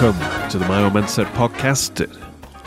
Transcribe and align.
Welcome 0.00 0.50
to 0.50 0.58
the 0.58 0.68
My 0.68 0.88
Man 0.90 1.08
Said 1.08 1.26
podcast. 1.28 2.08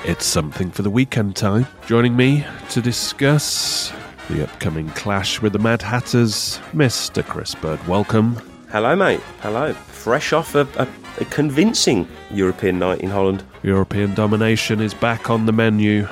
It's 0.04 0.26
something 0.26 0.70
for 0.70 0.82
the 0.82 0.90
weekend 0.90 1.38
time. 1.38 1.66
Joining 1.88 2.14
me 2.14 2.46
to 2.72 2.82
discuss 2.82 3.94
the 4.30 4.44
upcoming 4.44 4.90
clash 4.90 5.42
with 5.42 5.54
the 5.54 5.60
Mad 5.60 5.82
Hatters, 5.82 6.60
Mr. 6.74 7.26
Chris 7.26 7.56
Budd. 7.56 7.88
Welcome. 7.88 8.36
Hello, 8.70 8.98
mate. 8.98 9.22
Hello. 9.40 9.72
Fresh 9.72 10.34
off 10.34 10.56
a, 10.56 10.68
a, 10.76 10.86
a 11.22 11.26
convincing 11.26 12.06
European 12.32 12.80
night 12.80 13.00
in 13.00 13.10
Holland. 13.10 13.46
European 13.64 14.14
domination 14.14 14.82
is 14.82 14.94
back 14.94 15.30
on 15.30 15.46
the 15.46 15.54
menu. 15.54 16.04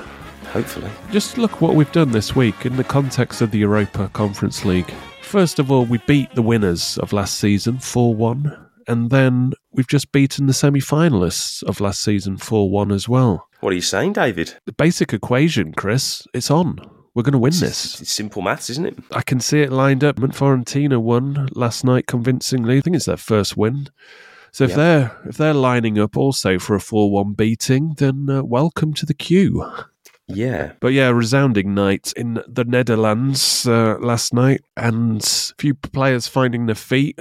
Hopefully. 0.54 0.90
Just 1.12 1.38
look 1.38 1.60
what 1.60 1.76
we've 1.76 1.92
done 1.92 2.12
this 2.12 2.34
week 2.34 2.66
in 2.66 2.78
the 2.78 2.86
context 2.86 3.42
of 3.42 3.52
the 3.52 3.60
Europa 3.60 4.10
Conference 4.14 4.64
League. 4.64 4.90
First 5.22 5.60
of 5.60 5.70
all, 5.70 5.84
we 5.84 5.98
beat 6.08 6.34
the 6.36 6.42
winners 6.42 6.98
of 7.00 7.12
last 7.12 7.40
season 7.40 7.78
4 7.80 8.16
1, 8.16 8.69
and 8.90 9.10
then 9.10 9.54
we've 9.72 9.88
just 9.88 10.12
beaten 10.12 10.48
the 10.48 10.54
semi 10.54 10.80
finalists 10.82 11.64
of 11.64 11.80
last 11.80 12.02
season 12.02 12.38
4 12.38 12.70
1 12.70 12.92
as 12.92 13.08
well. 13.08 13.48
What 13.62 13.72
are 13.72 13.76
you 13.76 13.82
saying, 13.82 14.14
David? 14.14 14.56
The 14.66 14.74
basic 14.74 15.14
equation, 15.14 15.74
Chris, 15.74 16.28
it's 16.34 16.50
on. 16.52 16.80
We're 17.16 17.24
going 17.24 17.34
to 17.34 17.40
win 17.40 17.52
this. 17.54 18.00
It's 18.02 18.12
simple 18.12 18.42
maths, 18.42 18.70
isn't 18.70 18.86
it? 18.86 18.98
I 19.12 19.22
can 19.22 19.40
see 19.40 19.62
it 19.62 19.72
lined 19.72 20.04
up. 20.04 20.16
Fiorentina 20.18 21.02
won 21.02 21.50
last 21.54 21.84
night 21.84 22.08
convincingly. 22.08 22.78
I 22.78 22.82
think 22.82 22.96
it's 22.96 23.06
their 23.06 23.18
first 23.18 23.58
win. 23.58 23.88
So 24.52 24.64
if 24.64 24.72
Yeah. 24.72 24.76
they're 24.78 25.18
if 25.28 25.38
they're 25.38 25.54
lining 25.54 26.00
up 26.00 26.16
also 26.18 26.58
for 26.60 26.76
a 26.76 26.80
four 26.80 27.12
one 27.12 27.34
beating, 27.34 27.96
then 27.98 28.28
uh, 28.30 28.44
welcome 28.44 28.94
to 28.94 29.06
the 29.06 29.14
queue. 29.14 29.66
Yeah. 30.28 30.74
But 30.80 30.94
yeah, 30.94 31.10
resounding 31.10 31.74
night 31.74 32.14
in 32.16 32.42
the 32.48 32.64
Netherlands 32.64 33.68
uh, 33.68 33.98
last 34.00 34.34
night, 34.34 34.62
and 34.78 35.22
a 35.22 35.62
few 35.62 35.74
players 35.74 36.28
finding 36.28 36.68
their 36.68 36.76
feet. 36.76 37.20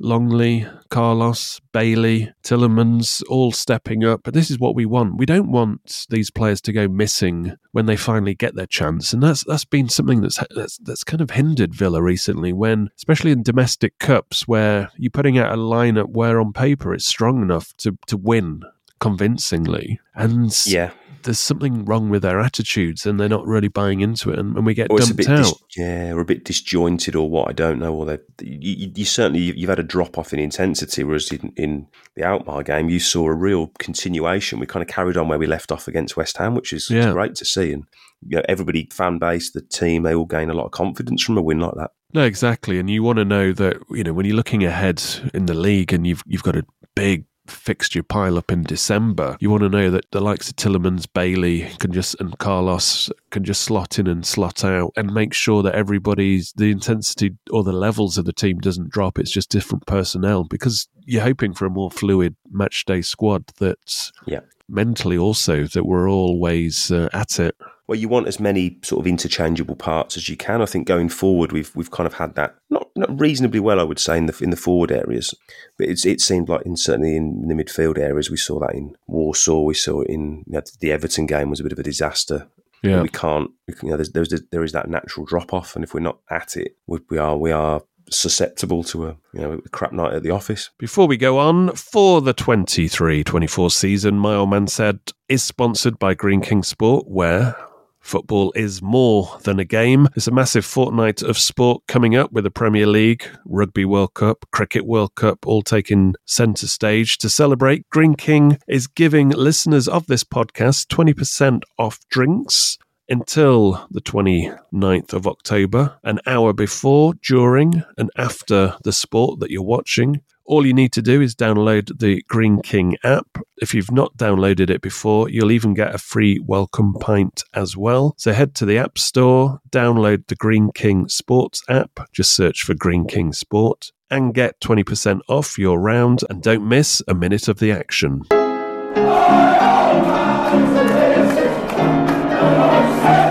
Lenglet, 0.00 0.88
Carlos, 0.88 1.60
Bailey, 1.72 2.32
Tielemans, 2.42 3.22
all 3.28 3.52
stepping 3.52 4.04
up. 4.04 4.22
But 4.24 4.34
this 4.34 4.50
is 4.50 4.58
what 4.58 4.74
we 4.74 4.86
want. 4.86 5.18
We 5.18 5.26
don't 5.26 5.52
want 5.52 6.06
these 6.08 6.30
players 6.30 6.60
to 6.62 6.72
go 6.72 6.88
missing 6.88 7.56
when 7.72 7.86
they 7.86 7.96
finally 7.96 8.34
get 8.34 8.54
their 8.54 8.66
chance, 8.66 9.12
and 9.12 9.22
that's 9.22 9.44
that's 9.44 9.64
been 9.64 9.88
something 9.88 10.20
that's 10.22 10.38
that's, 10.54 10.78
that's 10.78 11.04
kind 11.04 11.20
of 11.20 11.30
hindered 11.30 11.74
Villa 11.74 12.02
recently. 12.02 12.52
When, 12.52 12.88
especially 12.96 13.30
in 13.30 13.42
domestic 13.42 13.98
cups, 13.98 14.48
where 14.48 14.90
you're 14.96 15.10
putting 15.10 15.38
out 15.38 15.52
a 15.52 15.56
lineup 15.56 16.10
where 16.10 16.40
on 16.40 16.52
paper 16.52 16.94
it's 16.94 17.06
strong 17.06 17.42
enough 17.42 17.76
to 17.78 17.96
to 18.06 18.16
win 18.16 18.62
convincingly, 19.00 20.00
and 20.14 20.54
Yeah. 20.66 20.90
There's 21.22 21.38
something 21.38 21.84
wrong 21.84 22.08
with 22.10 22.22
their 22.22 22.40
attitudes 22.40 23.04
and 23.06 23.18
they're 23.20 23.28
not 23.28 23.46
really 23.46 23.68
buying 23.68 24.00
into 24.00 24.30
it 24.30 24.38
and, 24.38 24.56
and 24.56 24.64
we 24.66 24.74
get 24.74 24.90
Or 24.90 24.98
it's 24.98 25.06
a 25.10 25.14
dumped 25.14 25.18
bit 25.18 25.28
out. 25.28 25.36
dis- 25.44 25.62
yeah, 25.76 26.12
or 26.12 26.20
a 26.20 26.24
bit 26.24 26.44
disjointed, 26.44 27.14
or 27.16 27.28
what 27.28 27.48
I 27.48 27.52
don't 27.52 27.78
know. 27.78 27.94
Or 27.94 28.06
they, 28.06 28.18
you, 28.42 28.58
you, 28.86 28.92
you 28.94 29.04
certainly 29.04 29.40
you've 29.40 29.68
had 29.68 29.78
a 29.78 29.82
drop 29.84 30.18
off 30.18 30.32
in 30.32 30.38
intensity, 30.38 31.04
whereas 31.04 31.30
in, 31.30 31.52
in 31.56 31.86
the 32.16 32.22
Alkmaar 32.24 32.62
game 32.62 32.88
you 32.88 33.00
saw 33.00 33.26
a 33.26 33.34
real 33.34 33.68
continuation. 33.78 34.58
We 34.58 34.66
kind 34.66 34.82
of 34.82 34.88
carried 34.88 35.16
on 35.16 35.28
where 35.28 35.38
we 35.38 35.46
left 35.46 35.70
off 35.72 35.88
against 35.88 36.16
West 36.16 36.36
Ham, 36.38 36.54
which 36.54 36.72
is 36.72 36.88
Yeah. 36.90 37.12
great 37.12 37.34
to 37.36 37.44
see. 37.44 37.72
And 37.72 37.84
you 38.26 38.36
know, 38.36 38.42
everybody, 38.48 38.88
fan 38.92 39.18
base, 39.18 39.50
the 39.52 39.62
team, 39.62 40.02
they 40.02 40.14
all 40.14 40.26
gain 40.26 40.50
a 40.50 40.54
lot 40.54 40.66
of 40.66 40.72
confidence 40.72 41.22
from 41.22 41.38
a 41.38 41.42
win 41.42 41.60
like 41.60 41.74
that. 41.76 41.90
No, 42.12 42.22
exactly. 42.24 42.78
And 42.78 42.90
you 42.90 43.02
want 43.02 43.18
to 43.18 43.24
know 43.24 43.52
that, 43.52 43.76
you 43.90 44.02
know, 44.02 44.12
when 44.12 44.26
you're 44.26 44.34
looking 44.36 44.64
ahead 44.64 45.02
in 45.32 45.46
the 45.46 45.54
league 45.54 45.92
and 45.92 46.06
you've 46.06 46.22
you've 46.26 46.42
got 46.42 46.56
a 46.56 46.64
big 46.96 47.24
fixture 47.50 48.02
pile 48.02 48.38
up 48.38 48.50
in 48.50 48.62
December, 48.62 49.36
you 49.40 49.50
want 49.50 49.62
to 49.62 49.68
know 49.68 49.90
that 49.90 50.10
the 50.10 50.20
likes 50.20 50.48
of 50.48 50.56
Tielemans, 50.56 51.06
Bailey 51.12 51.68
can 51.78 51.92
just 51.92 52.14
and 52.20 52.36
Carlos 52.38 53.10
can 53.30 53.44
just 53.44 53.62
slot 53.62 53.98
in 53.98 54.06
and 54.06 54.24
slot 54.26 54.64
out 54.64 54.92
and 54.96 55.12
make 55.12 55.32
sure 55.34 55.62
that 55.62 55.74
everybody's 55.74 56.52
the 56.56 56.70
intensity 56.70 57.32
or 57.50 57.62
the 57.64 57.72
levels 57.72 58.18
of 58.18 58.24
the 58.24 58.32
team 58.32 58.58
doesn't 58.58 58.90
drop. 58.90 59.18
It's 59.18 59.30
just 59.30 59.50
different 59.50 59.86
personnel 59.86 60.44
because 60.44 60.88
you're 61.04 61.22
hoping 61.22 61.54
for 61.54 61.66
a 61.66 61.70
more 61.70 61.90
fluid 61.90 62.36
match 62.50 62.84
day 62.84 63.02
squad 63.02 63.44
that's 63.58 64.12
Yeah. 64.26 64.40
mentally 64.68 65.18
also 65.18 65.66
that 65.66 65.84
we're 65.84 66.08
always 66.08 66.90
uh, 66.90 67.08
at 67.12 67.38
it. 67.40 67.56
Well, 67.90 67.98
you 67.98 68.08
want 68.08 68.28
as 68.28 68.38
many 68.38 68.78
sort 68.84 69.00
of 69.00 69.08
interchangeable 69.08 69.74
parts 69.74 70.16
as 70.16 70.28
you 70.28 70.36
can. 70.36 70.62
I 70.62 70.66
think 70.66 70.86
going 70.86 71.08
forward, 71.08 71.50
we've 71.50 71.74
we've 71.74 71.90
kind 71.90 72.06
of 72.06 72.14
had 72.14 72.36
that 72.36 72.54
not, 72.70 72.88
not 72.94 73.20
reasonably 73.20 73.58
well, 73.58 73.80
I 73.80 73.82
would 73.82 73.98
say, 73.98 74.16
in 74.16 74.26
the 74.26 74.38
in 74.40 74.50
the 74.50 74.56
forward 74.56 74.92
areas. 74.92 75.34
But 75.76 75.88
it's 75.88 76.06
it 76.06 76.20
seemed 76.20 76.48
like 76.48 76.64
in 76.64 76.76
certainly 76.76 77.16
in 77.16 77.48
the 77.48 77.54
midfield 77.54 77.98
areas, 77.98 78.30
we 78.30 78.36
saw 78.36 78.60
that 78.60 78.76
in 78.76 78.94
Warsaw, 79.08 79.62
we 79.62 79.74
saw 79.74 80.02
it 80.02 80.08
in 80.08 80.44
you 80.46 80.52
know, 80.52 80.62
the 80.78 80.92
Everton 80.92 81.26
game 81.26 81.50
was 81.50 81.58
a 81.58 81.64
bit 81.64 81.72
of 81.72 81.80
a 81.80 81.82
disaster. 81.82 82.46
Yeah. 82.84 83.02
we 83.02 83.08
can't. 83.08 83.50
You 83.82 83.90
know, 83.90 83.96
there's, 83.96 84.12
there's 84.12 84.40
there 84.52 84.62
is 84.62 84.70
that 84.70 84.88
natural 84.88 85.26
drop 85.26 85.52
off, 85.52 85.74
and 85.74 85.82
if 85.82 85.92
we're 85.92 85.98
not 85.98 86.20
at 86.30 86.56
it, 86.56 86.76
we, 86.86 87.00
we 87.08 87.18
are 87.18 87.36
we 87.36 87.50
are 87.50 87.82
susceptible 88.08 88.84
to 88.84 89.08
a 89.08 89.16
you 89.34 89.40
know 89.40 89.60
a 89.64 89.68
crap 89.70 89.92
night 89.92 90.14
at 90.14 90.22
the 90.22 90.30
office. 90.30 90.70
Before 90.78 91.08
we 91.08 91.16
go 91.16 91.40
on, 91.40 91.74
for 91.74 92.20
the 92.20 92.34
23 92.34 93.24
24 93.24 93.72
season, 93.72 94.14
My 94.14 94.36
Old 94.36 94.50
Man 94.50 94.68
Said 94.68 95.00
is 95.28 95.42
sponsored 95.42 95.98
by 95.98 96.14
Greene 96.14 96.40
King 96.40 96.62
Sport, 96.62 97.08
where 97.08 97.56
football 98.00 98.52
is 98.56 98.82
more 98.82 99.38
than 99.42 99.58
a 99.58 99.64
game. 99.64 100.08
There's 100.14 100.28
a 100.28 100.32
massive 100.32 100.64
fortnight 100.64 101.22
of 101.22 101.38
sport 101.38 101.82
coming 101.86 102.16
up 102.16 102.32
with 102.32 102.44
the 102.44 102.50
Premier 102.50 102.86
League, 102.86 103.24
Rugby 103.44 103.84
World 103.84 104.14
Cup, 104.14 104.46
Cricket 104.50 104.86
World 104.86 105.14
Cup, 105.14 105.46
all 105.46 105.62
taking 105.62 106.14
centre 106.24 106.66
stage. 106.66 107.18
To 107.18 107.28
celebrate, 107.28 107.88
Greene 107.90 108.14
King 108.14 108.58
is 108.68 108.86
giving 108.86 109.28
listeners 109.30 109.88
of 109.88 110.06
this 110.06 110.24
podcast 110.24 110.86
20% 110.86 111.62
off 111.78 112.00
drinks 112.08 112.78
until 113.08 113.86
the 113.90 114.00
29th 114.00 115.12
of 115.12 115.26
October, 115.26 115.98
an 116.04 116.20
hour 116.26 116.52
before, 116.52 117.14
during, 117.26 117.82
and 117.98 118.10
after 118.16 118.76
the 118.84 118.92
sport 118.92 119.40
that 119.40 119.50
you're 119.50 119.62
watching. 119.62 120.22
All 120.50 120.66
you 120.66 120.74
need 120.74 120.92
to 120.94 121.00
do 121.00 121.20
is 121.20 121.36
download 121.36 122.00
the 122.00 122.24
Greene 122.26 122.60
King 122.60 122.96
app. 123.04 123.38
If 123.58 123.72
you've 123.72 123.92
not 123.92 124.16
downloaded 124.16 124.68
it 124.68 124.80
before, 124.80 125.28
you'll 125.28 125.52
even 125.52 125.74
get 125.74 125.94
a 125.94 125.98
free 125.98 126.40
welcome 126.40 126.92
pint 126.94 127.44
as 127.54 127.76
well. 127.76 128.14
So 128.18 128.32
head 128.32 128.56
to 128.56 128.66
the 128.66 128.76
App 128.76 128.98
Store, 128.98 129.60
download 129.70 130.26
the 130.26 130.34
Greene 130.34 130.72
King 130.72 131.08
Sports 131.08 131.62
app, 131.68 132.00
just 132.12 132.34
search 132.34 132.64
for 132.64 132.74
Green 132.74 133.06
King 133.06 133.32
Sport, 133.32 133.92
and 134.10 134.34
get 134.34 134.58
20% 134.60 135.20
off 135.28 135.56
your 135.56 135.78
round 135.78 136.24
and 136.28 136.42
don't 136.42 136.66
miss 136.66 137.00
a 137.06 137.14
minute 137.14 137.46
of 137.46 137.60
the 137.60 137.70
action. 137.70 138.22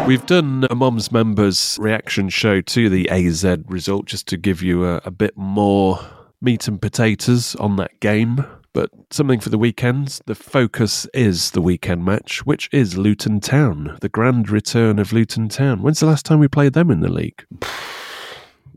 We've 0.08 0.26
done 0.26 0.68
a 0.70 0.76
Moms 0.76 1.12
Members 1.12 1.78
reaction 1.82 2.30
show 2.30 2.62
to 2.62 2.88
the 2.88 3.10
AZ 3.10 3.46
result 3.68 4.06
just 4.06 4.26
to 4.30 4.38
give 4.38 4.64
you 4.64 4.86
a, 4.86 5.02
a 5.04 5.12
bit 5.12 5.36
more 5.36 6.00
meat 6.42 6.68
and 6.68 6.82
potatoes 6.82 7.56
on 7.56 7.76
that 7.78 8.00
game. 8.00 8.46
But 8.72 8.92
something 9.10 9.40
for 9.40 9.50
the 9.50 9.58
weekends. 9.58 10.22
The 10.26 10.36
focus 10.36 11.08
is 11.14 11.52
the 11.52 11.62
weekend 11.62 12.06
match, 12.06 12.46
which 12.46 12.70
is 12.72 12.98
Luton 12.98 13.40
Town, 13.40 13.98
the 14.02 14.10
grand 14.10 14.50
return 14.50 15.00
of 15.00 15.12
Luton 15.12 15.50
Town. 15.50 15.82
When's 15.82 16.00
the 16.00 16.06
last 16.06 16.26
time 16.26 16.40
we 16.40 16.48
played 16.48 16.74
them 16.74 16.92
in 16.92 17.00
the 17.00 17.12
league? 17.12 17.46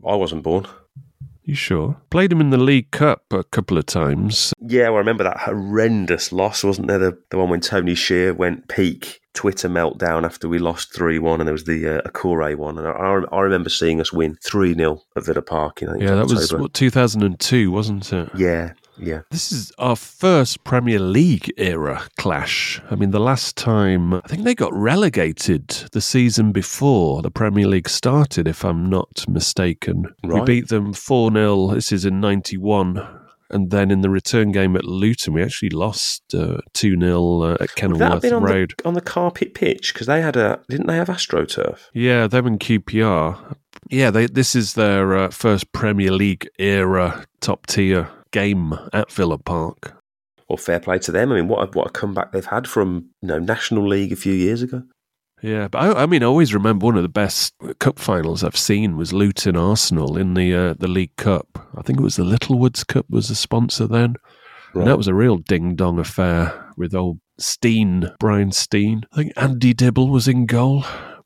I 0.05 0.15
wasn't 0.15 0.43
born. 0.43 0.67
You 1.43 1.55
sure? 1.55 1.97
Played 2.09 2.31
them 2.31 2.39
in 2.39 2.51
the 2.51 2.57
League 2.57 2.91
Cup 2.91 3.23
a 3.31 3.43
couple 3.43 3.77
of 3.77 3.85
times. 3.85 4.53
Yeah, 4.61 4.83
well, 4.83 4.95
I 4.95 4.99
remember 4.99 5.25
that 5.25 5.41
horrendous 5.41 6.31
loss, 6.31 6.63
wasn't 6.63 6.87
there? 6.87 6.99
The, 6.99 7.17
the 7.31 7.37
one 7.37 7.49
when 7.49 7.59
Tony 7.59 7.93
Xia 7.93 8.35
went 8.35 8.69
peak 8.69 9.19
Twitter 9.33 9.67
meltdown 9.67 10.25
after 10.25 10.47
we 10.47 10.59
lost 10.59 10.93
3 10.93 11.19
1, 11.19 11.41
and 11.41 11.47
there 11.47 11.53
was 11.53 11.65
the 11.65 11.99
uh, 11.99 12.01
Akure 12.09 12.55
one. 12.55 12.77
And 12.77 12.87
I, 12.87 13.35
I 13.35 13.41
remember 13.41 13.69
seeing 13.69 13.99
us 13.99 14.13
win 14.13 14.35
3 14.43 14.75
0 14.75 15.01
at 15.15 15.25
Villa 15.25 15.41
Park. 15.41 15.81
In, 15.81 15.99
yeah, 15.99 16.15
that 16.15 16.27
was 16.27 16.53
what, 16.53 16.73
2002, 16.73 17.71
wasn't 17.71 18.13
it? 18.13 18.29
Yeah, 18.35 18.73
yeah. 18.97 19.21
This 19.31 19.51
is 19.51 19.71
our 19.77 19.95
first 19.95 20.63
Premier 20.63 20.99
League 20.99 21.51
era 21.57 22.03
clash. 22.17 22.81
I 22.91 22.95
mean, 22.95 23.11
the 23.11 23.19
last 23.19 23.57
time, 23.57 24.13
I 24.13 24.21
think 24.27 24.43
they 24.43 24.55
got 24.55 24.73
relegated 24.73 25.67
the 25.91 26.01
season 26.01 26.51
before 26.51 27.21
the 27.21 27.31
Premier 27.31 27.67
League 27.67 27.89
started, 27.89 28.47
if 28.47 28.63
I'm 28.63 28.89
not 28.89 29.25
mistaken. 29.27 30.05
Right. 30.23 30.41
We 30.41 30.45
beat 30.45 30.67
them 30.69 30.93
4 30.93 31.31
0. 31.31 31.67
This 31.73 31.91
is 31.91 32.05
in 32.05 32.19
91. 32.19 33.22
And 33.53 33.69
then 33.69 33.91
in 33.91 34.01
the 34.01 34.09
return 34.09 34.51
game 34.51 34.75
at 34.75 34.83
Luton, 34.83 35.33
we 35.33 35.43
actually 35.43 35.69
lost 35.69 36.33
uh, 36.33 36.57
2 36.73 36.99
0 36.99 37.41
uh, 37.41 37.57
at 37.59 37.75
Kenilworth 37.75 38.25
on 38.25 38.43
Road. 38.43 38.73
The, 38.77 38.87
on 38.87 38.93
the 38.95 39.01
carpet 39.01 39.53
pitch? 39.53 39.93
Because 39.93 40.07
they 40.07 40.21
had 40.21 40.35
a, 40.35 40.59
didn't 40.69 40.87
they 40.87 40.95
have 40.95 41.07
AstroTurf? 41.07 41.79
Yeah, 41.93 42.27
them 42.27 42.47
and 42.47 42.59
QPR. 42.59 43.55
Yeah, 43.89 44.09
they, 44.09 44.25
this 44.25 44.55
is 44.55 44.73
their 44.73 45.15
uh, 45.15 45.29
first 45.29 45.71
Premier 45.71 46.11
League 46.11 46.49
era 46.57 47.25
top 47.41 47.67
tier 47.67 48.09
game 48.31 48.73
at 48.91 49.11
Villa 49.11 49.37
Park. 49.37 49.93
Well, 50.49 50.57
fair 50.57 50.79
play 50.79 50.99
to 50.99 51.11
them. 51.11 51.31
I 51.31 51.35
mean, 51.35 51.47
what 51.47 51.67
a, 51.67 51.71
what 51.71 51.87
a 51.87 51.91
comeback 51.91 52.31
they've 52.31 52.45
had 52.45 52.67
from 52.67 53.09
you 53.21 53.27
know 53.27 53.39
National 53.39 53.87
League 53.87 54.11
a 54.11 54.17
few 54.17 54.33
years 54.33 54.61
ago. 54.61 54.83
Yeah, 55.43 55.67
but 55.67 55.79
I, 55.79 56.03
I, 56.03 56.05
mean, 56.05 56.23
I 56.23 56.25
always 56.25 56.53
remember 56.53 56.85
one 56.85 56.95
of 56.95 57.03
the 57.03 57.09
best 57.09 57.53
cup 57.79 57.99
finals 57.99 58.45
I've 58.45 58.55
seen 58.55 58.95
was 58.95 59.11
Luton 59.11 59.57
Arsenal 59.57 60.17
in 60.17 60.35
the 60.35 60.55
uh, 60.55 60.73
the 60.79 60.87
League 60.87 61.15
Cup. 61.17 61.67
I 61.77 61.81
think 61.81 61.99
it 61.99 62.03
was 62.03 62.15
the 62.15 62.23
Littlewoods 62.23 62.85
Cup 62.85 63.05
was 63.09 63.27
the 63.27 63.35
sponsor 63.35 63.85
then, 63.85 64.15
right. 64.73 64.81
and 64.81 64.87
that 64.87 64.97
was 64.97 65.09
a 65.09 65.13
real 65.13 65.37
ding 65.37 65.75
dong 65.75 65.99
affair 65.99 66.71
with 66.77 66.95
old 66.95 67.19
Stein 67.37 68.09
Brian 68.19 68.53
Stein. 68.53 69.03
I 69.11 69.15
think 69.17 69.33
Andy 69.35 69.73
Dibble 69.73 70.07
was 70.07 70.29
in 70.29 70.45
goal. 70.45 70.85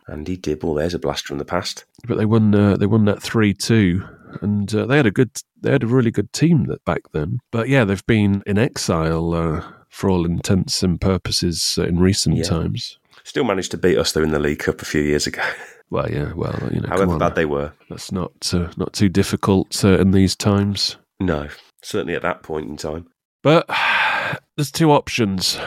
Andy 0.09 0.35
Dibble, 0.35 0.73
there's 0.73 0.95
a 0.95 0.99
blast 0.99 1.27
from 1.27 1.37
the 1.37 1.45
past. 1.45 1.85
But 2.07 2.17
they 2.17 2.25
won. 2.25 2.55
Uh, 2.55 2.75
they 2.75 2.87
won 2.87 3.05
that 3.05 3.21
three 3.21 3.53
two, 3.53 4.03
and 4.41 4.73
uh, 4.73 4.87
they 4.87 4.97
had 4.97 5.05
a 5.05 5.11
good. 5.11 5.29
They 5.61 5.71
had 5.71 5.83
a 5.83 5.87
really 5.87 6.11
good 6.11 6.33
team 6.33 6.65
that 6.65 6.83
back 6.85 7.01
then. 7.13 7.37
But 7.51 7.69
yeah, 7.69 7.83
they've 7.83 8.05
been 8.07 8.41
in 8.47 8.57
exile 8.57 9.33
uh, 9.33 9.63
for 9.89 10.09
all 10.09 10.25
intents 10.25 10.81
and 10.81 10.99
purposes 10.99 11.77
uh, 11.77 11.83
in 11.83 11.99
recent 11.99 12.37
Yeah. 12.37 12.43
times. 12.43 12.97
Still 13.27 13.43
managed 13.43 13.71
to 13.71 13.77
beat 13.77 13.97
us 13.97 14.13
though 14.13 14.23
in 14.23 14.31
the 14.31 14.39
League 14.39 14.59
Cup 14.59 14.81
a 14.81 14.85
few 14.85 15.01
years 15.01 15.27
ago. 15.27 15.43
Well, 15.89 16.11
yeah, 16.11 16.33
well, 16.33 16.69
you 16.73 16.81
know, 16.81 16.89
However 16.89 17.13
on, 17.13 17.19
bad 17.19 17.35
they 17.35 17.45
were. 17.45 17.71
that's 17.89 18.11
not 18.11 18.53
uh, 18.53 18.69
not 18.75 18.91
too 18.91 19.07
difficult 19.07 19.85
uh, 19.85 19.97
in 19.99 20.11
these 20.11 20.35
times. 20.35 20.97
No, 21.21 21.47
certainly 21.81 22.13
at 22.13 22.23
that 22.23 22.43
point 22.43 22.67
in 22.69 22.75
time. 22.75 23.07
But 23.41 23.69
there's 24.57 24.69
two 24.69 24.91
options 24.91 25.57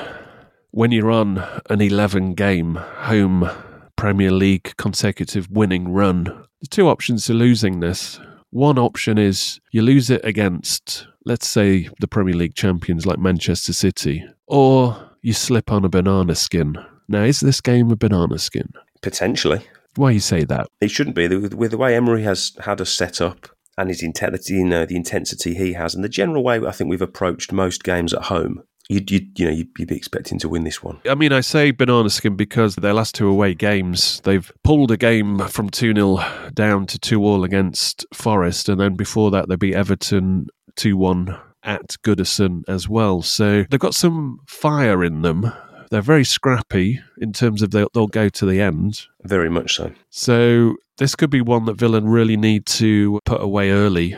when 0.72 0.92
you're 0.92 1.10
on 1.10 1.38
an 1.70 1.80
11 1.80 2.34
game 2.34 2.74
home 2.74 3.48
Premier 3.96 4.30
League 4.30 4.74
consecutive 4.76 5.48
winning 5.50 5.90
run. 5.90 6.24
There's 6.24 6.68
two 6.68 6.90
options 6.90 7.24
to 7.24 7.32
losing 7.32 7.80
this. 7.80 8.20
One 8.50 8.78
option 8.78 9.16
is 9.16 9.58
you 9.72 9.80
lose 9.80 10.10
it 10.10 10.22
against, 10.22 11.06
let's 11.24 11.48
say, 11.48 11.88
the 11.98 12.08
Premier 12.08 12.34
League 12.34 12.54
champions 12.54 13.06
like 13.06 13.18
Manchester 13.18 13.72
City, 13.72 14.22
or 14.46 15.12
you 15.22 15.32
slip 15.32 15.72
on 15.72 15.86
a 15.86 15.88
banana 15.88 16.34
skin. 16.34 16.76
Now, 17.10 17.24
is 17.24 17.40
this 17.40 17.60
game 17.60 17.90
a 17.90 17.96
banana 17.96 18.38
skin? 18.38 18.72
Potentially. 19.02 19.66
Why 19.96 20.12
you 20.12 20.20
say 20.20 20.44
that? 20.44 20.68
It 20.80 20.92
shouldn't 20.92 21.16
be. 21.16 21.26
With 21.26 21.54
with 21.54 21.72
the 21.72 21.76
way 21.76 21.96
Emery 21.96 22.22
has 22.22 22.52
had 22.60 22.80
us 22.80 22.92
set 22.92 23.20
up 23.20 23.48
and 23.76 23.88
his 23.88 24.00
intensity, 24.00 24.54
you 24.54 24.64
know, 24.64 24.86
the 24.86 24.94
intensity 24.94 25.54
he 25.54 25.72
has, 25.72 25.92
and 25.92 26.04
the 26.04 26.08
general 26.08 26.44
way 26.44 26.64
I 26.64 26.70
think 26.70 26.88
we've 26.88 27.02
approached 27.02 27.52
most 27.52 27.82
games 27.82 28.14
at 28.14 28.22
home, 28.22 28.62
you'd, 28.88 29.10
you'd 29.10 29.36
you 29.40 29.46
know, 29.46 29.50
you'd, 29.50 29.68
you'd 29.76 29.88
be 29.88 29.96
expecting 29.96 30.38
to 30.38 30.48
win 30.48 30.62
this 30.62 30.84
one. 30.84 31.00
I 31.08 31.16
mean, 31.16 31.32
I 31.32 31.40
say 31.40 31.72
banana 31.72 32.10
skin 32.10 32.36
because 32.36 32.76
their 32.76 32.94
last 32.94 33.16
two 33.16 33.28
away 33.28 33.54
games, 33.54 34.20
they've 34.20 34.52
pulled 34.62 34.92
a 34.92 34.96
game 34.96 35.40
from 35.48 35.68
2 35.68 35.92
0 35.92 36.50
down 36.54 36.86
to 36.86 36.98
2 37.00 37.24
all 37.24 37.42
against 37.42 38.06
Forest, 38.14 38.68
and 38.68 38.80
then 38.80 38.94
before 38.94 39.32
that, 39.32 39.48
they 39.48 39.56
beat 39.56 39.74
Everton 39.74 40.46
2 40.76 40.96
1 40.96 41.36
at 41.64 41.96
Goodison 42.04 42.62
as 42.68 42.88
well. 42.88 43.22
So 43.22 43.64
they've 43.68 43.80
got 43.80 43.94
some 43.94 44.38
fire 44.46 45.02
in 45.02 45.22
them. 45.22 45.52
They're 45.90 46.02
very 46.02 46.24
scrappy 46.24 47.00
in 47.18 47.32
terms 47.32 47.62
of 47.62 47.72
they'll, 47.72 47.88
they'll 47.92 48.06
go 48.06 48.28
to 48.28 48.46
the 48.46 48.60
end. 48.60 49.06
Very 49.24 49.50
much 49.50 49.74
so. 49.74 49.92
So 50.08 50.76
this 50.98 51.16
could 51.16 51.30
be 51.30 51.40
one 51.40 51.64
that 51.64 51.74
Villa 51.74 52.00
really 52.00 52.36
need 52.36 52.66
to 52.66 53.18
put 53.24 53.42
away 53.42 53.70
early, 53.70 54.16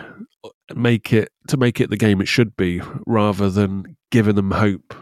make 0.75 1.13
it 1.13 1.31
to 1.49 1.57
make 1.57 1.81
it 1.81 1.91
the 1.91 1.97
game 1.97 2.21
it 2.21 2.29
should 2.29 2.57
be, 2.57 2.83
rather 3.07 3.49
than 3.51 3.97
giving 4.11 4.35
them 4.35 4.51
hope 4.51 4.95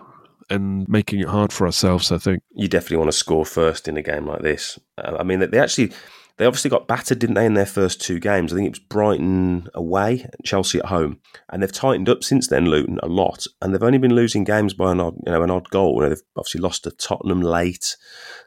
and 0.49 0.89
making 0.89 1.21
it 1.21 1.29
hard 1.29 1.53
for 1.53 1.67
ourselves. 1.67 2.13
I 2.13 2.19
think. 2.19 2.43
You 2.55 2.69
definitely 2.69 2.99
want 2.99 3.09
to 3.09 3.17
score 3.17 3.45
first 3.45 3.89
in 3.89 3.97
a 3.97 4.03
game 4.03 4.27
like 4.27 4.43
this. 4.43 4.79
Uh, 4.97 5.17
I 5.19 5.25
mean, 5.25 5.41
they 5.41 5.59
actually. 5.59 5.93
They 6.41 6.47
obviously 6.47 6.71
got 6.71 6.89
battered, 6.89 7.19
didn't 7.19 7.35
they, 7.35 7.45
in 7.45 7.53
their 7.53 7.67
first 7.67 8.01
two 8.01 8.19
games? 8.19 8.51
I 8.51 8.57
think 8.57 8.69
it 8.69 8.71
was 8.71 8.79
Brighton 8.79 9.69
away 9.75 10.27
Chelsea 10.43 10.79
at 10.79 10.87
home, 10.87 11.21
and 11.51 11.63
they've 11.63 11.71
tightened 11.71 12.09
up 12.09 12.25
since 12.25 12.49
then, 12.49 12.65
Luton, 12.65 12.99
a 13.03 13.09
lot. 13.09 13.47
And 13.61 13.75
they've 13.75 13.83
only 13.83 13.99
been 13.99 14.15
losing 14.15 14.45
games 14.45 14.73
by 14.73 14.93
an 14.93 15.01
odd, 15.01 15.17
you 15.27 15.33
know, 15.33 15.43
an 15.43 15.51
odd 15.51 15.69
goal. 15.69 15.97
You 15.97 16.01
know, 16.01 16.09
they've 16.09 16.23
obviously 16.39 16.63
lost 16.63 16.85
to 16.85 16.93
Tottenham 16.93 17.43
late. 17.43 17.95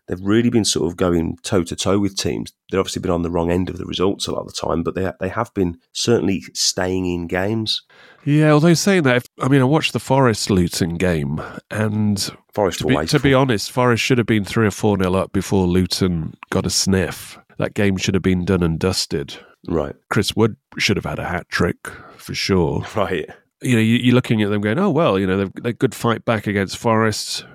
They've 0.07 0.19
really 0.19 0.49
been 0.49 0.65
sort 0.65 0.87
of 0.87 0.97
going 0.97 1.37
toe 1.43 1.61
to 1.61 1.75
toe 1.75 1.99
with 1.99 2.17
teams. 2.17 2.51
They've 2.71 2.79
obviously 2.79 3.03
been 3.03 3.11
on 3.11 3.21
the 3.21 3.29
wrong 3.29 3.51
end 3.51 3.69
of 3.69 3.77
the 3.77 3.85
results 3.85 4.25
a 4.25 4.31
lot 4.31 4.41
of 4.41 4.47
the 4.47 4.59
time, 4.59 4.81
but 4.81 4.95
they 4.95 5.11
they 5.19 5.29
have 5.29 5.53
been 5.53 5.77
certainly 5.91 6.41
staying 6.55 7.05
in 7.05 7.27
games. 7.27 7.83
Yeah, 8.25 8.53
although 8.53 8.73
saying 8.73 9.03
that, 9.03 9.17
if, 9.17 9.25
I 9.39 9.49
mean, 9.49 9.61
I 9.61 9.65
watched 9.65 9.93
the 9.93 9.99
Forest 9.99 10.49
Luton 10.49 10.95
game, 10.95 11.39
and 11.69 12.19
Forest 12.53 12.79
to 12.79 12.87
be, 12.87 13.05
to 13.05 13.19
be 13.19 13.35
honest, 13.35 13.71
Forest 13.71 14.01
should 14.01 14.17
have 14.17 14.25
been 14.25 14.45
three 14.45 14.65
or 14.65 14.71
four 14.71 14.97
nil 14.97 15.15
up 15.15 15.31
before 15.31 15.67
Luton 15.67 16.33
got 16.49 16.65
a 16.65 16.71
sniff. 16.71 17.37
That 17.57 17.73
game 17.73 17.97
should 17.97 18.13
have 18.15 18.23
been 18.23 18.45
done 18.45 18.63
and 18.63 18.79
dusted. 18.79 19.35
right, 19.67 19.95
Chris 20.09 20.35
Wood 20.35 20.55
should 20.77 20.97
have 20.97 21.05
had 21.05 21.19
a 21.19 21.25
hat 21.27 21.47
trick 21.49 21.87
for 22.17 22.33
sure. 22.33 22.85
right. 22.95 23.29
you 23.61 23.75
know, 23.75 23.81
you- 23.81 23.97
you're 23.99 24.15
looking 24.15 24.41
at 24.41 24.49
them 24.49 24.61
going, 24.61 24.79
oh, 24.79 24.89
well, 24.89 25.17
you 25.19 25.27
know, 25.27 25.37
they've, 25.37 25.51
they're 25.61 25.73
good 25.73 25.95
fight 25.95 26.25
back 26.25 26.47
against 26.47 26.77
Forest. 26.77 27.45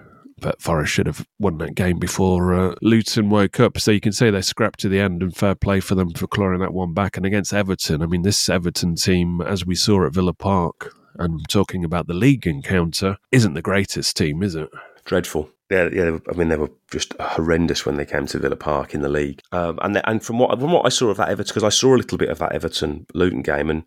But 0.40 0.62
Forest 0.62 0.93
should 0.93 1.07
have 1.09 1.26
won 1.40 1.59
that 1.59 1.75
game 1.75 1.99
before 1.99 2.55
uh, 2.55 2.75
Luton 2.81 3.28
woke 3.28 3.59
up. 3.59 3.81
So 3.81 3.90
you 3.90 3.99
can 4.00 4.12
say 4.12 4.31
they 4.31 4.40
scrapped 4.40 4.78
to 4.81 4.88
the 4.88 5.00
end 5.00 5.21
and 5.21 5.37
fair 5.37 5.57
play 5.57 5.81
for 5.81 5.97
them 5.97 6.11
for 6.12 6.28
clawing 6.28 6.61
that 6.61 6.73
one 6.73 6.95
back. 6.95 7.17
And 7.17 7.26
against 7.26 7.52
Everton, 7.52 8.02
I 8.02 8.07
mean, 8.07 8.23
this 8.23 8.49
Everton 8.49 8.95
team, 8.95 9.40
as 9.40 9.67
we 9.67 9.75
saw 9.75 10.07
at 10.07 10.14
Villa 10.14 10.33
Park, 10.33 10.95
and 11.19 11.40
talking 11.49 11.85
about 11.85 12.07
the 12.07 12.14
league 12.14 12.47
encounter, 12.47 13.17
isn't 13.33 13.55
the 13.55 13.62
greatest 13.62 14.17
team, 14.17 14.45
is 14.45 14.55
it? 14.55 14.69
Dreadful. 15.08 15.50
Yeah, 15.70 15.88
yeah. 15.92 16.04
they 16.04 16.10
were- 16.12 16.22
I 16.32 16.36
mean, 16.36 16.48
they 16.48 16.56
were 16.56 16.70
just 16.90 17.14
horrendous 17.18 17.84
when 17.84 17.96
they 17.96 18.04
came 18.06 18.26
to 18.26 18.38
Villa 18.38 18.56
Park 18.56 18.94
in 18.94 19.00
the 19.00 19.08
league. 19.08 19.40
Um, 19.50 19.78
and 19.82 20.00
and 20.06 20.22
from 20.22 20.38
what 20.38 20.58
from 20.60 20.70
what 20.72 20.86
I 20.86 20.90
saw 20.90 21.08
of 21.08 21.16
that 21.16 21.28
Everton, 21.30 21.50
because 21.52 21.64
I 21.64 21.70
saw 21.70 21.94
a 21.94 21.98
little 21.98 22.18
bit 22.18 22.30
of 22.30 22.38
that 22.38 22.52
Everton 22.52 23.06
Luton 23.14 23.42
game, 23.42 23.68
and 23.70 23.82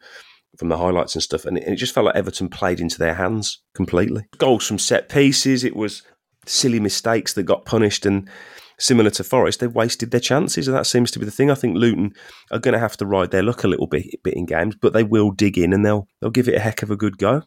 from 0.59 0.67
the 0.69 0.77
highlights 0.77 1.15
and 1.15 1.23
stuff, 1.23 1.45
and 1.45 1.57
it, 1.57 1.63
and 1.63 1.73
it 1.73 1.77
just 1.77 1.93
felt 1.93 2.05
like 2.07 2.15
Everton 2.15 2.49
played 2.49 2.79
into 2.81 2.97
their 2.97 3.13
hands 3.15 3.61
completely. 3.73 4.25
Goals 4.37 4.67
from 4.67 4.79
set 4.79 5.07
pieces. 5.09 5.63
It 5.63 5.75
was 5.75 6.03
silly 6.45 6.79
mistakes 6.79 7.33
that 7.33 7.43
got 7.43 7.65
punished, 7.65 8.05
and 8.05 8.29
similar 8.77 9.11
to 9.11 9.23
Forest, 9.23 9.59
they 9.59 9.67
wasted 9.67 10.11
their 10.11 10.19
chances, 10.19 10.67
and 10.67 10.75
that 10.75 10.87
seems 10.87 11.11
to 11.11 11.19
be 11.19 11.25
the 11.25 11.31
thing. 11.31 11.49
I 11.51 11.55
think 11.55 11.77
Luton 11.77 12.13
are 12.51 12.59
going 12.59 12.73
to 12.73 12.79
have 12.79 12.97
to 12.97 13.05
ride 13.05 13.31
their 13.31 13.43
luck 13.43 13.63
a 13.63 13.67
little 13.67 13.87
bit, 13.87 14.05
bit 14.23 14.33
in 14.35 14.45
games, 14.45 14.75
but 14.75 14.93
they 14.93 15.03
will 15.03 15.31
dig 15.31 15.57
in 15.57 15.71
and 15.73 15.85
they'll 15.85 16.07
they'll 16.19 16.31
give 16.31 16.47
it 16.47 16.55
a 16.55 16.59
heck 16.59 16.83
of 16.83 16.91
a 16.91 16.97
good 16.97 17.17
go 17.17 17.43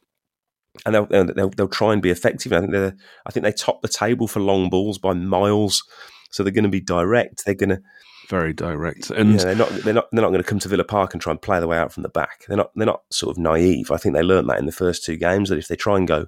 and 0.84 0.94
they'll, 0.94 1.06
they'll 1.06 1.50
they'll 1.50 1.68
try 1.68 1.92
and 1.92 2.02
be 2.02 2.10
effective. 2.10 2.52
I 2.52 2.60
think 2.60 2.72
they 2.72 2.92
I 3.26 3.30
think 3.30 3.44
they 3.44 3.52
top 3.52 3.82
the 3.82 3.88
table 3.88 4.26
for 4.26 4.40
long 4.40 4.70
balls 4.70 4.98
by 4.98 5.12
miles, 5.14 5.82
so 6.30 6.42
they're 6.42 6.52
going 6.52 6.64
to 6.64 6.70
be 6.70 6.80
direct. 6.80 7.44
They're 7.44 7.54
going 7.54 7.70
to 7.70 7.82
very 8.28 8.52
direct. 8.52 9.10
And 9.10 9.34
yeah, 9.34 9.44
they're 9.44 9.54
not 9.56 9.68
they're 9.70 9.94
not 9.94 10.08
they're 10.12 10.22
not 10.22 10.30
going 10.30 10.42
to 10.42 10.48
come 10.48 10.58
to 10.60 10.68
Villa 10.68 10.84
Park 10.84 11.14
and 11.14 11.20
try 11.20 11.30
and 11.30 11.40
play 11.40 11.60
the 11.60 11.68
way 11.68 11.78
out 11.78 11.92
from 11.92 12.02
the 12.02 12.08
back. 12.08 12.44
They're 12.48 12.56
not 12.56 12.70
they're 12.74 12.86
not 12.86 13.02
sort 13.10 13.36
of 13.36 13.40
naive. 13.40 13.90
I 13.90 13.96
think 13.96 14.14
they 14.14 14.22
learned 14.22 14.48
that 14.50 14.58
in 14.58 14.66
the 14.66 14.72
first 14.72 15.04
two 15.04 15.16
games 15.16 15.48
that 15.48 15.58
if 15.58 15.68
they 15.68 15.76
try 15.76 15.96
and 15.96 16.08
go 16.08 16.26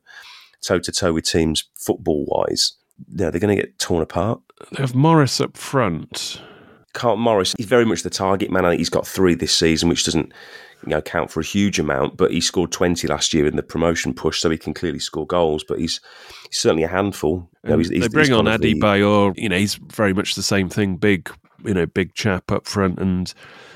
toe 0.62 0.78
to 0.78 0.92
toe 0.92 1.12
with 1.12 1.24
teams 1.24 1.64
football 1.74 2.24
wise, 2.26 2.72
yeah, 3.08 3.30
they're 3.30 3.40
going 3.40 3.56
to 3.56 3.62
get 3.62 3.78
torn 3.78 4.02
apart. 4.02 4.40
they 4.72 4.82
have 4.82 4.94
Morris 4.94 5.40
up 5.40 5.56
front. 5.56 6.40
Carl 6.92 7.18
Morris, 7.18 7.54
he's 7.58 7.66
very 7.66 7.84
much 7.84 8.02
the 8.02 8.10
target 8.10 8.50
man. 8.50 8.64
I 8.64 8.70
think 8.70 8.78
he's 8.78 8.88
got 8.88 9.06
three 9.06 9.34
this 9.34 9.54
season, 9.54 9.90
which 9.90 10.04
doesn't 10.04 10.32
you 10.87 10.90
know 10.90 11.02
count 11.02 11.31
for 11.31 11.40
a 11.40 11.45
huge 11.45 11.78
amount. 11.78 12.16
But 12.16 12.31
he 12.31 12.40
scored 12.40 12.73
twenty 12.73 13.07
last 13.07 13.35
year 13.35 13.47
in 13.47 13.57
the 13.57 13.62
promotion 13.62 14.14
push, 14.14 14.40
so 14.40 14.49
he 14.50 14.57
can 14.59 14.73
clearly 14.73 14.99
score 14.99 15.26
goals. 15.26 15.64
But 15.66 15.78
he's, 15.78 16.00
he's 16.49 16.59
certainly 16.59 16.85
a 16.85 16.88
handful. 16.88 17.50
You 17.64 17.71
know, 17.71 17.78
he's, 17.78 17.88
he's, 17.90 18.02
they 18.02 18.09
bring 18.09 18.26
he's 18.26 18.31
on 18.33 18.45
kind 18.45 18.55
Adi 18.55 18.75
the- 18.75 18.81
Bayor. 18.81 19.33
You 19.37 19.49
know, 19.49 19.59
he's 19.59 19.75
very 19.75 20.14
much 20.14 20.35
the 20.35 20.43
same 20.43 20.69
thing. 20.69 20.97
Big, 20.97 21.31
you 21.64 21.75
know, 21.75 21.87
big 21.87 22.14
chap 22.14 22.50
up 22.50 22.66
front, 22.66 22.99
and 22.99 23.33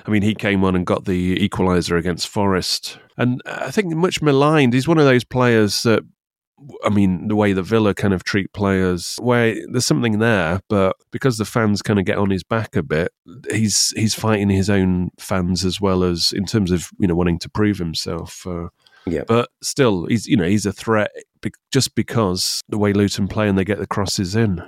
I 0.06 0.10
mean, 0.10 0.22
he 0.22 0.34
came 0.34 0.64
on 0.64 0.74
and 0.76 0.86
got 0.86 1.04
the 1.04 1.36
equaliser 1.48 1.98
against 1.98 2.28
Forest, 2.28 2.98
and 3.16 3.42
I 3.46 3.70
think 3.70 3.94
much 3.94 4.22
maligned. 4.22 4.72
He's 4.72 4.88
one 4.88 4.98
of 4.98 5.04
those 5.04 5.24
players 5.24 5.82
that. 5.82 6.02
I 6.84 6.90
mean, 6.90 7.28
the 7.28 7.36
way 7.36 7.52
the 7.52 7.62
Villa 7.62 7.94
kind 7.94 8.12
of 8.12 8.22
treat 8.24 8.52
players, 8.52 9.16
where 9.20 9.54
there's 9.70 9.86
something 9.86 10.18
there, 10.18 10.60
but 10.68 10.96
because 11.10 11.38
the 11.38 11.44
fans 11.44 11.80
kind 11.82 11.98
of 11.98 12.04
get 12.04 12.18
on 12.18 12.30
his 12.30 12.42
back 12.44 12.76
a 12.76 12.82
bit, 12.82 13.12
he's 13.50 13.92
he's 13.96 14.14
fighting 14.14 14.50
his 14.50 14.68
own 14.68 15.10
fans 15.18 15.64
as 15.64 15.80
well 15.80 16.02
as 16.04 16.32
in 16.32 16.44
terms 16.44 16.70
of 16.70 16.88
you 16.98 17.08
know 17.08 17.14
wanting 17.14 17.38
to 17.40 17.48
prove 17.48 17.78
himself. 17.78 18.46
Uh, 18.46 18.68
Yeah. 19.06 19.24
but 19.26 19.48
still, 19.62 20.06
he's 20.06 20.26
you 20.26 20.36
know 20.36 20.44
he's 20.48 20.66
a 20.66 20.72
threat 20.72 21.10
be- 21.40 21.52
just 21.72 21.94
because 21.94 22.60
the 22.68 22.78
way 22.78 22.92
Luton 22.92 23.26
play 23.28 23.48
and 23.48 23.56
they 23.56 23.64
get 23.64 23.78
the 23.78 23.86
crosses 23.86 24.36
in. 24.36 24.62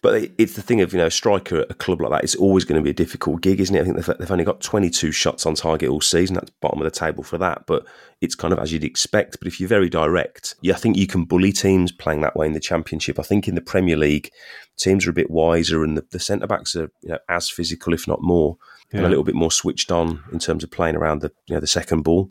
But 0.00 0.30
it's 0.38 0.54
the 0.54 0.62
thing 0.62 0.80
of 0.80 0.92
you 0.92 0.98
know, 0.98 1.06
a 1.06 1.10
striker 1.10 1.60
at 1.60 1.70
a 1.70 1.74
club 1.74 2.00
like 2.00 2.10
that. 2.10 2.24
It's 2.24 2.34
always 2.34 2.64
going 2.64 2.80
to 2.80 2.84
be 2.84 2.90
a 2.90 2.94
difficult 2.94 3.42
gig, 3.42 3.60
isn't 3.60 3.74
it? 3.74 3.80
I 3.80 3.84
think 3.84 3.96
they've, 3.96 4.18
they've 4.18 4.30
only 4.30 4.44
got 4.44 4.60
22 4.60 5.12
shots 5.12 5.44
on 5.44 5.54
target 5.54 5.90
all 5.90 6.00
season. 6.00 6.34
That's 6.34 6.50
bottom 6.62 6.80
of 6.80 6.84
the 6.84 6.90
table 6.90 7.22
for 7.22 7.36
that. 7.38 7.64
But 7.66 7.86
it's 8.20 8.34
kind 8.34 8.52
of 8.52 8.58
as 8.58 8.72
you'd 8.72 8.84
expect. 8.84 9.38
But 9.38 9.48
if 9.48 9.60
you're 9.60 9.68
very 9.68 9.88
direct, 9.88 10.54
yeah, 10.62 10.74
I 10.74 10.78
think 10.78 10.96
you 10.96 11.06
can 11.06 11.24
bully 11.24 11.52
teams 11.52 11.92
playing 11.92 12.22
that 12.22 12.36
way 12.36 12.46
in 12.46 12.54
the 12.54 12.60
Championship. 12.60 13.18
I 13.18 13.22
think 13.22 13.48
in 13.48 13.54
the 13.54 13.60
Premier 13.60 13.96
League, 13.96 14.30
teams 14.78 15.06
are 15.06 15.10
a 15.10 15.14
bit 15.14 15.30
wiser, 15.30 15.84
and 15.84 15.96
the, 15.96 16.06
the 16.10 16.20
centre 16.20 16.46
backs 16.46 16.74
are 16.74 16.90
you 17.02 17.10
know 17.10 17.18
as 17.28 17.50
physical, 17.50 17.92
if 17.92 18.08
not 18.08 18.22
more, 18.22 18.56
and 18.92 19.04
a 19.04 19.08
little 19.08 19.24
bit 19.24 19.34
more 19.34 19.52
switched 19.52 19.92
on 19.92 20.22
in 20.32 20.38
terms 20.38 20.64
of 20.64 20.70
playing 20.70 20.96
around 20.96 21.20
the 21.20 21.32
you 21.46 21.54
know 21.54 21.60
the 21.60 21.66
second 21.66 22.02
ball. 22.02 22.30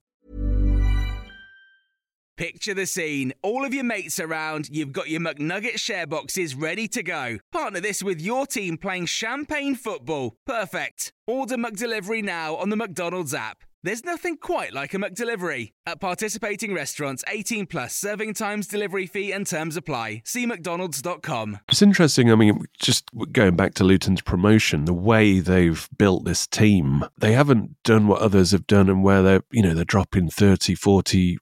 Picture 2.41 2.73
the 2.73 2.87
scene. 2.87 3.33
All 3.43 3.63
of 3.63 3.71
your 3.71 3.83
mates 3.83 4.19
around, 4.19 4.67
you've 4.71 4.91
got 4.91 5.09
your 5.09 5.21
McNugget 5.21 5.77
share 5.77 6.07
boxes 6.07 6.55
ready 6.55 6.87
to 6.87 7.03
go. 7.03 7.37
Partner 7.51 7.79
this 7.79 8.01
with 8.01 8.19
your 8.19 8.47
team 8.47 8.79
playing 8.79 9.05
champagne 9.05 9.75
football. 9.75 10.33
Perfect. 10.47 11.13
Order 11.27 11.57
McDelivery 11.57 12.23
now 12.23 12.55
on 12.55 12.69
the 12.69 12.75
McDonald's 12.75 13.35
app. 13.35 13.59
There's 13.83 14.03
nothing 14.03 14.37
quite 14.37 14.73
like 14.73 14.95
a 14.95 14.97
McDelivery. 14.97 15.73
At 15.85 16.01
participating 16.01 16.73
restaurants, 16.73 17.23
18 17.27 17.67
plus 17.67 17.95
serving 17.95 18.33
times, 18.33 18.65
delivery 18.65 19.05
fee, 19.05 19.31
and 19.31 19.45
terms 19.45 19.77
apply. 19.77 20.23
See 20.25 20.47
McDonald's.com. 20.47 21.59
It's 21.69 21.83
interesting. 21.83 22.31
I 22.31 22.35
mean, 22.35 22.65
just 22.79 23.07
going 23.31 23.55
back 23.55 23.75
to 23.75 23.83
Luton's 23.83 24.21
promotion, 24.21 24.85
the 24.85 24.95
way 24.95 25.41
they've 25.41 25.87
built 25.95 26.25
this 26.25 26.47
team, 26.47 27.05
they 27.19 27.33
haven't 27.33 27.75
done 27.83 28.07
what 28.07 28.19
others 28.19 28.49
have 28.49 28.65
done 28.65 28.89
and 28.89 29.03
where 29.03 29.21
they're, 29.21 29.43
you 29.51 29.61
know, 29.61 29.75
they're 29.75 29.85
dropping 29.85 30.31
30, 30.31 30.73
40 30.73 31.37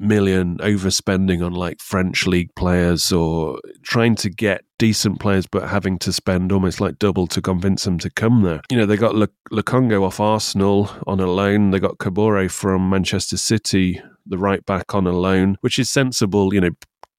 million 0.00 0.58
overspending 0.58 1.44
on 1.44 1.52
like 1.52 1.80
French 1.80 2.26
league 2.26 2.54
players 2.56 3.12
or 3.12 3.60
trying 3.82 4.14
to 4.16 4.30
get 4.30 4.62
decent 4.78 5.20
players 5.20 5.46
but 5.46 5.68
having 5.68 5.98
to 5.98 6.12
spend 6.12 6.50
almost 6.50 6.80
like 6.80 6.98
double 6.98 7.26
to 7.26 7.42
convince 7.42 7.84
them 7.84 7.98
to 7.98 8.10
come 8.10 8.42
there. 8.42 8.62
You 8.70 8.78
know, 8.78 8.86
they 8.86 8.96
got 8.96 9.14
Le 9.14 9.28
off 10.02 10.20
Arsenal 10.20 10.90
on 11.06 11.20
a 11.20 11.26
loan. 11.26 11.70
They 11.70 11.78
got 11.78 11.98
Kabore 11.98 12.50
from 12.50 12.88
Manchester 12.88 13.36
City, 13.36 14.00
the 14.26 14.38
right 14.38 14.64
back 14.64 14.94
on 14.94 15.06
a 15.06 15.12
loan, 15.12 15.56
which 15.60 15.78
is 15.78 15.90
sensible, 15.90 16.54
you 16.54 16.60
know, 16.60 16.70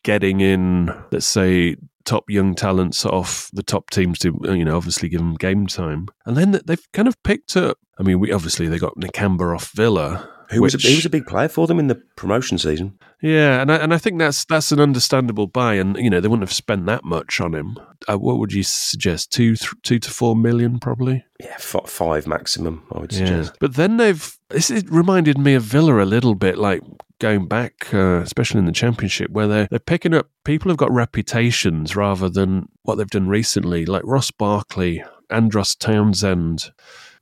getting 0.03 0.41
in, 0.41 0.91
let's 1.11 1.27
say, 1.27 1.75
top 2.05 2.29
young 2.29 2.55
talents 2.55 3.05
off 3.05 3.49
the 3.53 3.63
top 3.63 3.89
teams 3.91 4.17
to, 4.19 4.37
you 4.43 4.65
know, 4.65 4.75
obviously 4.75 5.09
give 5.09 5.19
them 5.19 5.35
game 5.35 5.67
time. 5.67 6.07
And 6.25 6.35
then 6.35 6.59
they've 6.65 6.91
kind 6.93 7.07
of 7.07 7.21
picked 7.23 7.55
up, 7.55 7.77
I 7.99 8.03
mean, 8.03 8.19
we 8.19 8.31
obviously 8.31 8.67
they 8.67 8.79
got 8.79 8.95
Nakamba 8.95 9.55
off 9.55 9.71
Villa. 9.75 10.27
Who 10.51 10.61
was 10.61 10.75
a, 10.75 10.77
he 10.77 10.95
was 10.95 11.05
a 11.05 11.09
big 11.09 11.25
player 11.25 11.47
for 11.47 11.67
them 11.67 11.79
in 11.79 11.87
the 11.87 11.95
promotion 11.95 12.57
season. 12.57 12.97
yeah, 13.21 13.61
and 13.61 13.71
I, 13.71 13.77
and 13.77 13.93
I 13.93 13.97
think 13.97 14.19
that's 14.19 14.45
that's 14.45 14.71
an 14.71 14.79
understandable 14.79 15.47
buy, 15.47 15.75
and 15.75 15.95
you 15.97 16.09
know 16.09 16.19
they 16.19 16.27
wouldn't 16.27 16.47
have 16.47 16.53
spent 16.53 16.85
that 16.87 17.03
much 17.03 17.39
on 17.39 17.55
him. 17.55 17.77
Uh, 18.09 18.17
what 18.17 18.37
would 18.37 18.51
you 18.53 18.63
suggest? 18.63 19.31
Two, 19.31 19.55
th- 19.55 19.71
two 19.83 19.99
to 19.99 20.09
four 20.11 20.35
million, 20.35 20.79
probably. 20.79 21.23
Yeah, 21.39 21.53
f- 21.55 21.87
five 21.89 22.27
maximum, 22.27 22.83
I 22.93 22.99
would 22.99 23.11
suggest. 23.13 23.53
But 23.59 23.75
then 23.75 23.97
they've. 23.97 24.37
This 24.49 24.69
it 24.69 24.89
reminded 24.91 25.37
me 25.37 25.53
of 25.53 25.63
Villa 25.63 26.03
a 26.03 26.05
little 26.05 26.35
bit, 26.35 26.57
like 26.57 26.81
going 27.19 27.47
back, 27.47 27.93
uh, 27.93 28.17
especially 28.21 28.59
in 28.59 28.65
the 28.65 28.71
Championship, 28.71 29.31
where 29.31 29.47
they're 29.47 29.67
they're 29.69 29.79
picking 29.79 30.13
up 30.13 30.29
people 30.43 30.69
who've 30.69 30.77
got 30.77 30.91
reputations 30.91 31.95
rather 31.95 32.27
than 32.29 32.67
what 32.83 32.95
they've 32.95 33.07
done 33.07 33.27
recently, 33.29 33.85
like 33.85 34.01
Ross 34.05 34.31
Barkley, 34.31 35.03
Andros 35.29 35.75
Townsend. 35.75 36.71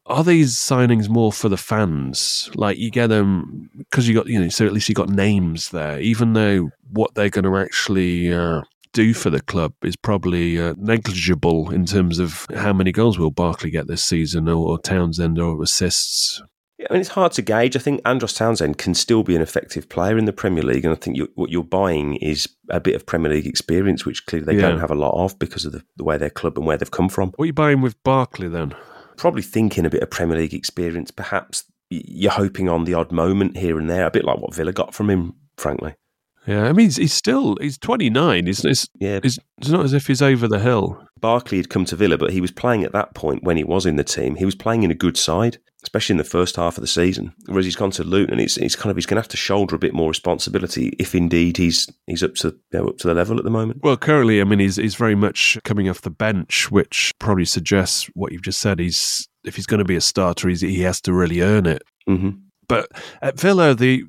Are 0.10 0.24
these 0.24 0.56
signings 0.56 1.08
more 1.08 1.32
for 1.32 1.50
the 1.50 1.58
fans? 1.58 2.50
Like 2.56 2.78
you 2.78 2.90
get 2.90 3.08
them 3.08 3.70
because 3.78 4.08
you 4.08 4.16
got 4.16 4.28
you 4.28 4.40
know, 4.42 4.50
so 4.50 4.66
at 4.66 4.74
least 4.74 4.90
you 4.90 4.96
got 4.96 5.10
names 5.10 5.70
there, 5.70 6.00
even 6.00 6.34
though 6.34 6.70
what 6.92 7.14
they're 7.16 7.30
going 7.30 7.46
to 7.46 7.58
actually. 7.58 8.34
Uh, 8.34 8.62
do 8.92 9.14
for 9.14 9.30
the 9.30 9.40
club 9.40 9.72
is 9.84 9.96
probably 9.96 10.60
uh, 10.60 10.74
negligible 10.78 11.70
in 11.70 11.86
terms 11.86 12.18
of 12.18 12.48
how 12.56 12.74
many 12.74 12.92
goals 12.92 13.20
will 13.20 13.30
Barkley 13.30 13.70
get 13.70 13.86
this 13.86 14.04
season 14.04 14.50
or, 14.50 14.68
or 14.68 14.80
Townsend 14.80 15.38
or 15.38 15.62
assists. 15.62 16.42
I 16.90 16.94
mean, 16.94 17.02
it's 17.02 17.10
hard 17.10 17.34
to 17.34 17.44
gauge. 17.44 17.76
I 17.76 17.80
think 17.80 18.02
Andros 18.04 18.34
Townsend 18.34 18.80
can 18.80 18.96
still 18.96 19.22
be 19.22 19.36
an 19.36 19.44
effective 19.44 19.90
player 19.90 20.18
in 20.18 20.26
the 20.26 20.34
Premier 20.34 20.64
League, 20.64 20.86
and 20.86 20.92
I 20.92 20.98
think 20.98 21.18
you, 21.18 21.30
what 21.36 21.52
you're 21.52 21.64
buying 21.64 22.16
is 22.16 22.48
a 22.70 22.80
bit 22.80 22.96
of 22.96 23.06
Premier 23.06 23.32
League 23.32 23.46
experience, 23.46 24.08
which 24.08 24.26
clearly 24.26 24.46
they 24.46 24.56
Yeah. 24.56 24.70
don't 24.70 24.80
have 24.80 24.90
a 24.92 24.96
lot 24.96 25.24
of 25.24 25.38
because 25.38 25.66
of 25.66 25.74
the, 25.74 25.84
the 25.98 26.04
way 26.04 26.18
their 26.18 26.30
club 26.32 26.58
and 26.58 26.66
where 26.66 26.78
they've 26.78 26.90
come 26.90 27.10
from. 27.10 27.30
What 27.36 27.44
are 27.44 27.48
you 27.48 27.54
buying 27.54 27.82
with 27.82 28.02
Barkley 28.04 28.48
then? 28.48 28.74
Probably 29.20 29.42
thinking 29.42 29.86
a 29.86 29.90
bit 29.90 30.02
of 30.02 30.10
Premier 30.10 30.38
League 30.38 30.54
experience. 30.54 31.12
Perhaps 31.12 31.66
you're 31.90 32.32
hoping 32.32 32.70
on 32.70 32.86
the 32.86 32.94
odd 32.94 33.12
moment 33.12 33.58
here 33.58 33.78
and 33.78 33.90
there, 33.90 34.06
a 34.06 34.12
bit 34.12 34.26
like 34.26 34.40
what 34.40 34.56
Villa 34.56 34.72
got 34.72 34.94
from 34.94 35.10
him, 35.10 35.34
frankly. 35.58 35.94
Yeah, 36.48 36.64
I 36.64 36.72
mean, 36.72 36.86
he's, 36.86 36.96
he's 36.96 37.14
still 37.14 37.58
he's 37.60 37.78
29. 37.78 38.46
He's, 38.46 38.64
it's, 38.64 38.88
Yeah, 39.00 39.20
it's, 39.22 39.38
it's 39.58 39.70
not 39.70 39.84
as 39.84 39.94
if 39.94 40.08
he's 40.08 40.22
over 40.22 40.48
the 40.48 40.60
hill. 40.60 41.06
Barkley 41.20 41.58
had 41.58 41.70
come 41.70 41.86
to 41.86 41.96
Villa, 41.96 42.18
but 42.18 42.32
he 42.32 42.42
was 42.42 42.52
playing 42.52 42.84
at 42.84 42.94
that 42.94 43.14
point 43.14 43.44
when 43.44 43.58
he 43.58 43.64
was 43.64 43.86
in 43.86 43.98
the 43.98 44.04
team. 44.04 44.36
He 44.36 44.46
was 44.46 44.56
playing 44.56 44.84
in 44.84 44.92
a 44.92 44.96
good 44.96 45.18
side, 45.18 45.58
especially 45.84 46.14
in 46.14 46.18
the 46.18 46.24
first 46.24 46.56
half 46.56 46.78
of 46.78 46.82
the 46.82 46.88
season. 46.88 47.34
Whereas 47.46 47.66
he's 47.66 47.76
gone 47.76 47.92
to 47.92 48.04
Luton, 48.04 48.40
it's, 48.40 48.58
it's 48.58 48.76
kind 48.76 48.92
of 48.92 48.98
he's 48.98 49.06
going 49.06 49.16
to 49.16 49.22
have 49.22 49.30
to 49.30 49.38
shoulder 49.38 49.76
a 49.76 49.80
bit 49.80 49.94
more 49.94 50.10
responsibility 50.10 50.90
if 51.00 51.16
indeed 51.16 51.58
he's 51.58 51.88
he's 52.08 52.24
up 52.24 52.36
to 52.36 52.50
you 52.50 52.80
know, 52.80 52.88
up 52.88 52.98
to 52.98 53.08
the 53.08 53.14
level 53.14 53.38
at 53.38 53.44
the 53.44 53.50
moment. 53.50 53.82
Well, 53.84 53.98
currently, 53.98 54.42
I 54.42 54.44
mean, 54.44 54.60
he's 54.60 54.76
he's 54.76 54.96
very 54.96 55.16
much 55.16 55.58
coming 55.64 55.90
off 55.90 56.02
the 56.02 56.10
bench, 56.10 56.70
which 56.72 57.12
probably 57.20 57.46
suggests 57.46 58.06
what 58.14 58.32
you've 58.32 58.44
just 58.44 58.60
said. 58.60 58.80
He's 58.80 59.28
if 59.44 59.56
he's 59.56 59.68
going 59.68 59.80
to 59.80 59.86
be 59.86 59.96
a 59.96 60.02
starter, 60.02 60.50
he's, 60.50 60.62
he 60.62 60.82
has 60.82 61.00
to 61.02 61.14
really 61.14 61.42
earn 61.42 61.66
it. 61.66 61.82
hmm 62.08 62.30
But 62.68 62.90
at 63.22 63.40
Villa, 63.40 63.74
the 63.74 64.04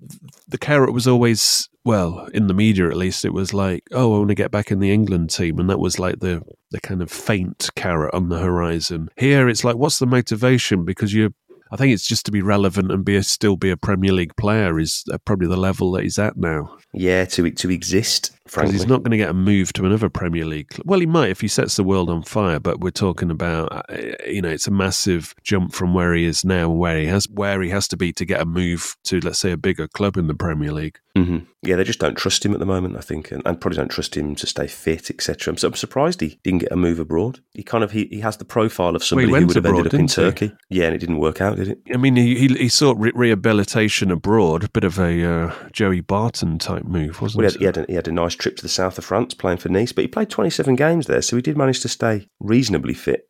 the 0.48 0.58
carrot 0.58 0.92
was 0.92 1.06
always 1.06 1.68
well 1.84 2.28
in 2.34 2.46
the 2.46 2.54
media 2.54 2.88
at 2.88 2.96
least. 2.96 3.24
It 3.24 3.32
was 3.32 3.54
like, 3.54 3.84
oh, 3.92 4.14
I 4.14 4.18
want 4.18 4.28
to 4.28 4.34
get 4.34 4.50
back 4.50 4.70
in 4.70 4.80
the 4.80 4.92
England 4.92 5.30
team, 5.30 5.58
and 5.58 5.70
that 5.70 5.78
was 5.78 5.98
like 5.98 6.18
the 6.18 6.42
the 6.72 6.80
kind 6.80 7.00
of 7.00 7.10
faint 7.10 7.70
carrot 7.76 8.12
on 8.12 8.28
the 8.28 8.38
horizon. 8.38 9.08
Here, 9.16 9.48
it's 9.48 9.64
like, 9.64 9.76
what's 9.76 9.98
the 9.98 10.06
motivation? 10.06 10.84
Because 10.84 11.14
you, 11.14 11.32
I 11.70 11.76
think 11.76 11.92
it's 11.94 12.06
just 12.06 12.26
to 12.26 12.32
be 12.32 12.42
relevant 12.42 12.90
and 12.90 13.04
be 13.04 13.16
a, 13.16 13.22
still 13.22 13.56
be 13.56 13.70
a 13.70 13.76
Premier 13.76 14.12
League 14.12 14.34
player 14.36 14.78
is 14.78 15.04
uh, 15.12 15.18
probably 15.24 15.46
the 15.48 15.56
level 15.56 15.92
that 15.92 16.02
he's 16.02 16.18
at 16.18 16.36
now. 16.36 16.76
Yeah, 16.92 17.24
to 17.26 17.48
to 17.50 17.70
exist, 17.70 18.32
Because 18.42 18.52
frankly. 18.52 18.72
he's 18.78 18.86
not 18.88 19.02
going 19.04 19.12
to 19.12 19.16
get 19.16 19.30
a 19.30 19.34
move 19.34 19.72
to 19.74 19.86
another 19.86 20.08
Premier 20.08 20.44
League. 20.44 20.68
club. 20.70 20.82
Well, 20.84 20.98
he 20.98 21.06
might 21.06 21.30
if 21.30 21.40
he 21.40 21.46
sets 21.48 21.76
the 21.76 21.84
world 21.84 22.10
on 22.10 22.22
fire, 22.24 22.58
but 22.58 22.80
we're 22.80 22.90
talking 22.90 23.30
about, 23.30 23.70
uh, 23.88 23.96
you 24.26 24.42
know, 24.42 24.48
it's 24.48 24.66
a 24.66 24.72
massive 24.72 25.34
jump 25.44 25.72
from 25.72 25.94
where 25.94 26.12
he 26.14 26.24
is 26.24 26.44
now 26.44 26.70
and 26.70 26.80
where 26.80 26.98
he 26.98 27.06
has 27.06 27.28
where 27.28 27.62
he 27.62 27.70
has 27.70 27.86
to 27.88 27.96
be 27.96 28.12
to 28.14 28.24
get 28.24 28.40
a 28.40 28.44
move 28.44 28.96
to, 29.04 29.20
let's 29.20 29.38
say, 29.38 29.52
a 29.52 29.56
bigger 29.56 29.86
club 29.86 30.16
in 30.16 30.26
the 30.26 30.34
Premier 30.34 30.72
League. 30.72 30.98
hmm 31.14 31.38
Yeah, 31.62 31.76
they 31.76 31.84
just 31.84 32.00
don't 32.00 32.18
trust 32.18 32.44
him 32.44 32.52
at 32.54 32.58
the 32.58 32.66
moment, 32.66 32.96
I 32.96 33.02
think, 33.02 33.30
and, 33.30 33.42
and 33.46 33.60
probably 33.60 33.76
don't 33.76 33.88
trust 33.90 34.16
him 34.16 34.34
to 34.34 34.46
stay 34.48 34.66
fit, 34.66 35.10
etc. 35.10 35.52
I'm, 35.52 35.58
I'm 35.64 35.74
surprised 35.74 36.20
he 36.20 36.40
didn't 36.42 36.60
get 36.62 36.72
a 36.72 36.76
move 36.76 36.98
abroad. 36.98 37.38
He 37.54 37.62
kind 37.62 37.84
of 37.84 37.92
he, 37.92 38.06
he 38.10 38.18
has 38.20 38.38
the 38.38 38.44
profile 38.44 38.96
of 38.96 39.04
somebody 39.04 39.28
who 39.28 39.32
went 39.34 39.46
would 39.46 39.56
have 39.56 39.66
ended 39.66 39.86
abroad, 39.86 39.94
up 39.94 40.00
in 40.00 40.06
didn't 40.06 40.10
he? 40.40 40.46
Turkey. 40.46 40.56
Yeah, 40.68 40.86
and 40.86 40.94
it 40.96 40.98
didn't 40.98 41.18
work 41.18 41.40
out, 41.40 41.56
did 41.64 41.68
it? 41.68 41.78
I 41.94 41.96
mean, 41.96 42.16
he 42.16 42.34
he, 42.36 42.48
he 42.54 42.68
sought 42.68 42.98
re- 42.98 43.12
rehabilitation 43.14 44.10
abroad, 44.10 44.64
a 44.64 44.68
bit 44.68 44.84
of 44.84 44.98
a 44.98 45.24
uh, 45.24 45.54
Joey 45.72 46.00
Barton 46.00 46.58
type 46.58 46.84
move, 46.84 47.20
wasn't 47.22 47.42
Well, 47.44 47.50
he, 47.50 47.64
it? 47.66 47.76
had, 47.76 47.76
he, 47.76 47.80
had 47.80 47.88
a, 47.88 47.90
he 47.90 47.94
had 47.96 48.08
a 48.08 48.12
nice 48.12 48.34
trip 48.34 48.56
to 48.56 48.62
the 48.62 48.68
south 48.68 48.98
of 48.98 49.04
France 49.04 49.34
playing 49.34 49.58
for 49.58 49.68
Nice, 49.68 49.92
but 49.92 50.02
he 50.02 50.08
played 50.08 50.30
27 50.30 50.76
games 50.76 51.06
there, 51.06 51.22
so 51.22 51.36
he 51.36 51.42
did 51.42 51.56
manage 51.56 51.80
to 51.80 51.88
stay 51.88 52.28
reasonably 52.40 52.94
fit. 52.94 53.26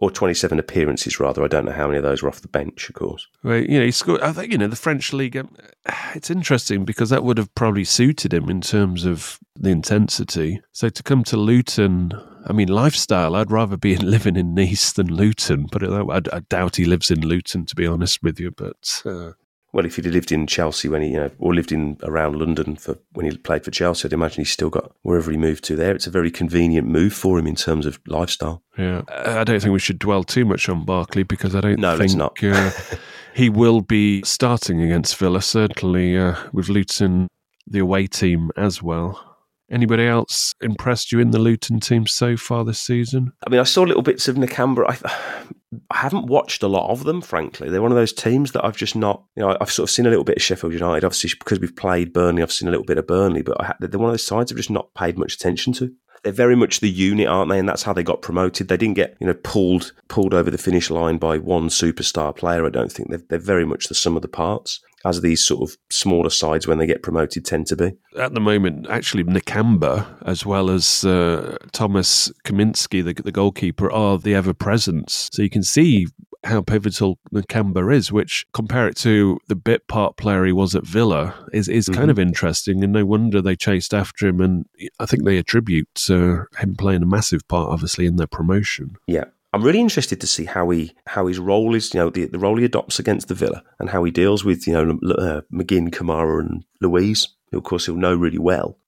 Or 0.00 0.12
27 0.12 0.60
appearances, 0.60 1.18
rather. 1.18 1.42
I 1.42 1.48
don't 1.48 1.64
know 1.64 1.72
how 1.72 1.88
many 1.88 1.96
of 1.96 2.04
those 2.04 2.22
were 2.22 2.28
off 2.28 2.40
the 2.40 2.46
bench, 2.46 2.88
of 2.88 2.94
course. 2.94 3.26
Well, 3.42 3.56
you 3.58 3.80
know, 3.80 3.84
he 3.84 3.90
scored. 3.90 4.20
I 4.20 4.30
think 4.32 4.52
you 4.52 4.56
know 4.58 4.68
the 4.68 4.76
French 4.76 5.12
league. 5.12 5.36
um, 5.36 5.56
It's 6.14 6.30
interesting 6.30 6.84
because 6.84 7.10
that 7.10 7.24
would 7.24 7.36
have 7.36 7.52
probably 7.56 7.82
suited 7.82 8.32
him 8.32 8.48
in 8.48 8.60
terms 8.60 9.04
of 9.04 9.40
the 9.56 9.70
intensity. 9.70 10.60
So 10.70 10.88
to 10.88 11.02
come 11.02 11.24
to 11.24 11.36
Luton, 11.36 12.12
I 12.48 12.52
mean, 12.52 12.68
lifestyle. 12.68 13.36
I'd 13.36 13.50
rather 13.50 13.76
be 13.76 13.96
living 14.14 14.36
in 14.36 14.54
Nice 14.54 14.92
than 14.92 15.08
Luton. 15.08 15.66
But 15.70 15.84
I, 15.84 16.20
I 16.36 16.40
doubt 16.48 16.76
he 16.76 16.84
lives 16.84 17.10
in 17.10 17.20
Luton, 17.26 17.66
to 17.66 17.74
be 17.76 17.86
honest 17.86 18.22
with 18.22 18.40
you. 18.40 18.50
But 18.50 19.02
uh, 19.04 19.32
Well, 19.72 19.84
if 19.84 19.96
he'd 19.96 20.06
lived 20.06 20.32
in 20.32 20.46
Chelsea 20.46 20.88
when 20.88 21.02
he, 21.02 21.08
you 21.10 21.18
know, 21.18 21.30
or 21.38 21.54
lived 21.54 21.72
in 21.72 21.98
around 22.02 22.36
London 22.38 22.76
for 22.76 22.98
when 23.12 23.30
he 23.30 23.36
played 23.36 23.64
for 23.64 23.70
Chelsea, 23.70 24.08
I'd 24.08 24.12
imagine 24.14 24.40
he's 24.42 24.50
still 24.50 24.70
got 24.70 24.92
wherever 25.02 25.30
he 25.30 25.36
moved 25.36 25.62
to 25.64 25.76
there. 25.76 25.94
It's 25.94 26.06
a 26.06 26.10
very 26.10 26.30
convenient 26.30 26.88
move 26.88 27.12
for 27.12 27.38
him 27.38 27.46
in 27.46 27.54
terms 27.54 27.84
of 27.84 28.00
lifestyle. 28.06 28.62
yeah, 28.78 29.02
I 29.10 29.44
don't 29.44 29.60
think 29.60 29.72
we 29.74 29.78
should 29.78 29.98
dwell 29.98 30.24
too 30.24 30.44
much 30.46 30.68
on 30.70 30.84
Barkley 30.86 31.22
because 31.22 31.54
I 31.54 31.60
don't 31.60 31.78
No, 31.80 31.96
think 31.98 32.14
not. 32.16 32.42
uh, 32.42 32.70
he 33.34 33.50
will 33.50 33.82
be 33.82 34.22
starting 34.24 34.80
against 34.82 35.16
Villa. 35.18 35.42
Certainly 35.42 36.16
uh, 36.16 36.36
with 36.52 36.68
Luton, 36.70 37.28
the 37.66 37.80
away 37.80 38.06
team 38.06 38.50
as 38.56 38.82
well. 38.82 39.27
Anybody 39.70 40.06
else 40.06 40.54
impressed 40.60 41.12
you 41.12 41.20
in 41.20 41.30
the 41.30 41.38
Luton 41.38 41.78
team 41.80 42.06
so 42.06 42.36
far 42.36 42.64
this 42.64 42.80
season? 42.80 43.32
I 43.46 43.50
mean, 43.50 43.60
I 43.60 43.64
saw 43.64 43.82
little 43.82 44.02
bits 44.02 44.26
of 44.26 44.36
Nakamba. 44.36 44.84
I, 44.88 45.10
I 45.90 45.96
haven't 45.96 46.26
watched 46.26 46.62
a 46.62 46.68
lot 46.68 46.90
of 46.90 47.04
them, 47.04 47.20
frankly. 47.20 47.68
They're 47.68 47.82
one 47.82 47.92
of 47.92 47.96
those 47.96 48.12
teams 48.12 48.52
that 48.52 48.64
I've 48.64 48.76
just 48.76 48.96
not, 48.96 49.24
you 49.36 49.42
know, 49.42 49.56
I've 49.60 49.70
sort 49.70 49.88
of 49.88 49.92
seen 49.92 50.06
a 50.06 50.10
little 50.10 50.24
bit 50.24 50.36
of 50.36 50.42
Sheffield 50.42 50.72
United. 50.72 51.04
Obviously, 51.04 51.30
because 51.38 51.60
we've 51.60 51.76
played 51.76 52.14
Burnley, 52.14 52.42
I've 52.42 52.52
seen 52.52 52.68
a 52.68 52.70
little 52.70 52.86
bit 52.86 52.98
of 52.98 53.06
Burnley, 53.06 53.42
but 53.42 53.60
I, 53.60 53.74
they're 53.78 53.98
one 53.98 54.08
of 54.08 54.14
those 54.14 54.26
sides 54.26 54.50
I've 54.50 54.56
just 54.56 54.70
not 54.70 54.94
paid 54.94 55.18
much 55.18 55.34
attention 55.34 55.74
to. 55.74 55.92
They're 56.24 56.32
very 56.32 56.56
much 56.56 56.80
the 56.80 56.90
unit, 56.90 57.28
aren't 57.28 57.50
they? 57.50 57.58
And 57.58 57.68
that's 57.68 57.84
how 57.84 57.92
they 57.92 58.02
got 58.02 58.22
promoted. 58.22 58.68
They 58.68 58.76
didn't 58.76 58.96
get, 58.96 59.16
you 59.20 59.26
know, 59.26 59.34
pulled 59.34 59.92
pulled 60.08 60.34
over 60.34 60.50
the 60.50 60.58
finish 60.58 60.90
line 60.90 61.18
by 61.18 61.38
one 61.38 61.68
superstar 61.68 62.34
player. 62.34 62.66
I 62.66 62.70
don't 62.70 62.90
think 62.90 63.10
they're, 63.10 63.22
they're 63.28 63.38
very 63.38 63.64
much 63.64 63.86
the 63.86 63.94
sum 63.94 64.16
of 64.16 64.22
the 64.22 64.28
parts, 64.28 64.80
as 65.04 65.20
these 65.20 65.44
sort 65.44 65.68
of 65.70 65.76
smaller 65.90 66.30
sides 66.30 66.66
when 66.66 66.78
they 66.78 66.86
get 66.86 67.02
promoted 67.02 67.44
tend 67.44 67.66
to 67.68 67.76
be. 67.76 67.92
At 68.16 68.34
the 68.34 68.40
moment, 68.40 68.86
actually, 68.90 69.24
Nakamba 69.24 70.06
as 70.26 70.44
well 70.44 70.70
as 70.70 71.04
uh, 71.04 71.56
Thomas 71.72 72.30
Kaminski, 72.44 73.04
the, 73.04 73.14
the 73.22 73.32
goalkeeper, 73.32 73.90
are 73.90 74.18
the 74.18 74.34
ever 74.34 74.52
presence. 74.54 75.28
So 75.32 75.42
you 75.42 75.50
can 75.50 75.62
see 75.62 76.06
how 76.44 76.62
pivotal 76.62 77.18
Nakamba 77.34 77.92
is, 77.94 78.12
which 78.12 78.46
compare 78.52 78.86
it 78.88 78.96
to 78.98 79.38
the 79.48 79.56
bit 79.56 79.88
part 79.88 80.16
player 80.16 80.44
he 80.44 80.52
was 80.52 80.74
at 80.76 80.86
Villa 80.86 81.34
is 81.52 81.68
is 81.68 81.88
kind 81.88 82.08
Mhm. 82.08 82.10
of 82.10 82.18
interesting, 82.18 82.84
and 82.84 82.92
no 82.92 83.04
wonder 83.04 83.42
they 83.42 83.56
chased 83.56 83.92
after 83.92 84.26
him. 84.28 84.40
And 84.40 84.66
I 85.00 85.06
think 85.06 85.24
they 85.24 85.36
attribute 85.36 86.06
uh, 86.10 86.44
him 86.58 86.76
playing 86.78 87.02
a 87.02 87.06
massive 87.06 87.46
part, 87.48 87.70
obviously, 87.70 88.06
in 88.06 88.16
their 88.16 88.28
promotion. 88.28 88.96
Yeah. 89.08 89.24
I'm 89.52 89.62
really 89.62 89.80
interested 89.80 90.20
to 90.20 90.26
see 90.26 90.44
how 90.44 90.68
he 90.70 90.94
how 91.06 91.26
his 91.26 91.38
role 91.38 91.74
is, 91.74 91.94
you 91.94 92.00
know, 92.00 92.10
the, 92.10 92.26
the 92.26 92.38
role 92.38 92.56
he 92.58 92.64
adopts 92.64 92.98
against 92.98 93.28
the 93.28 93.34
Villa 93.34 93.62
and 93.78 93.90
how 93.90 94.04
he 94.04 94.10
deals 94.10 94.44
with, 94.44 94.66
you 94.66 94.72
know, 94.74 94.98
L- 95.02 95.20
uh, 95.20 95.40
McGinn, 95.52 95.88
Kamara, 95.90 96.40
and 96.40 96.64
Luiz, 96.80 97.28
who 97.50 97.58
of 97.58 97.64
course 97.64 97.86
he'll 97.86 97.96
know 97.96 98.14
really 98.14 98.38
well. 98.38 98.78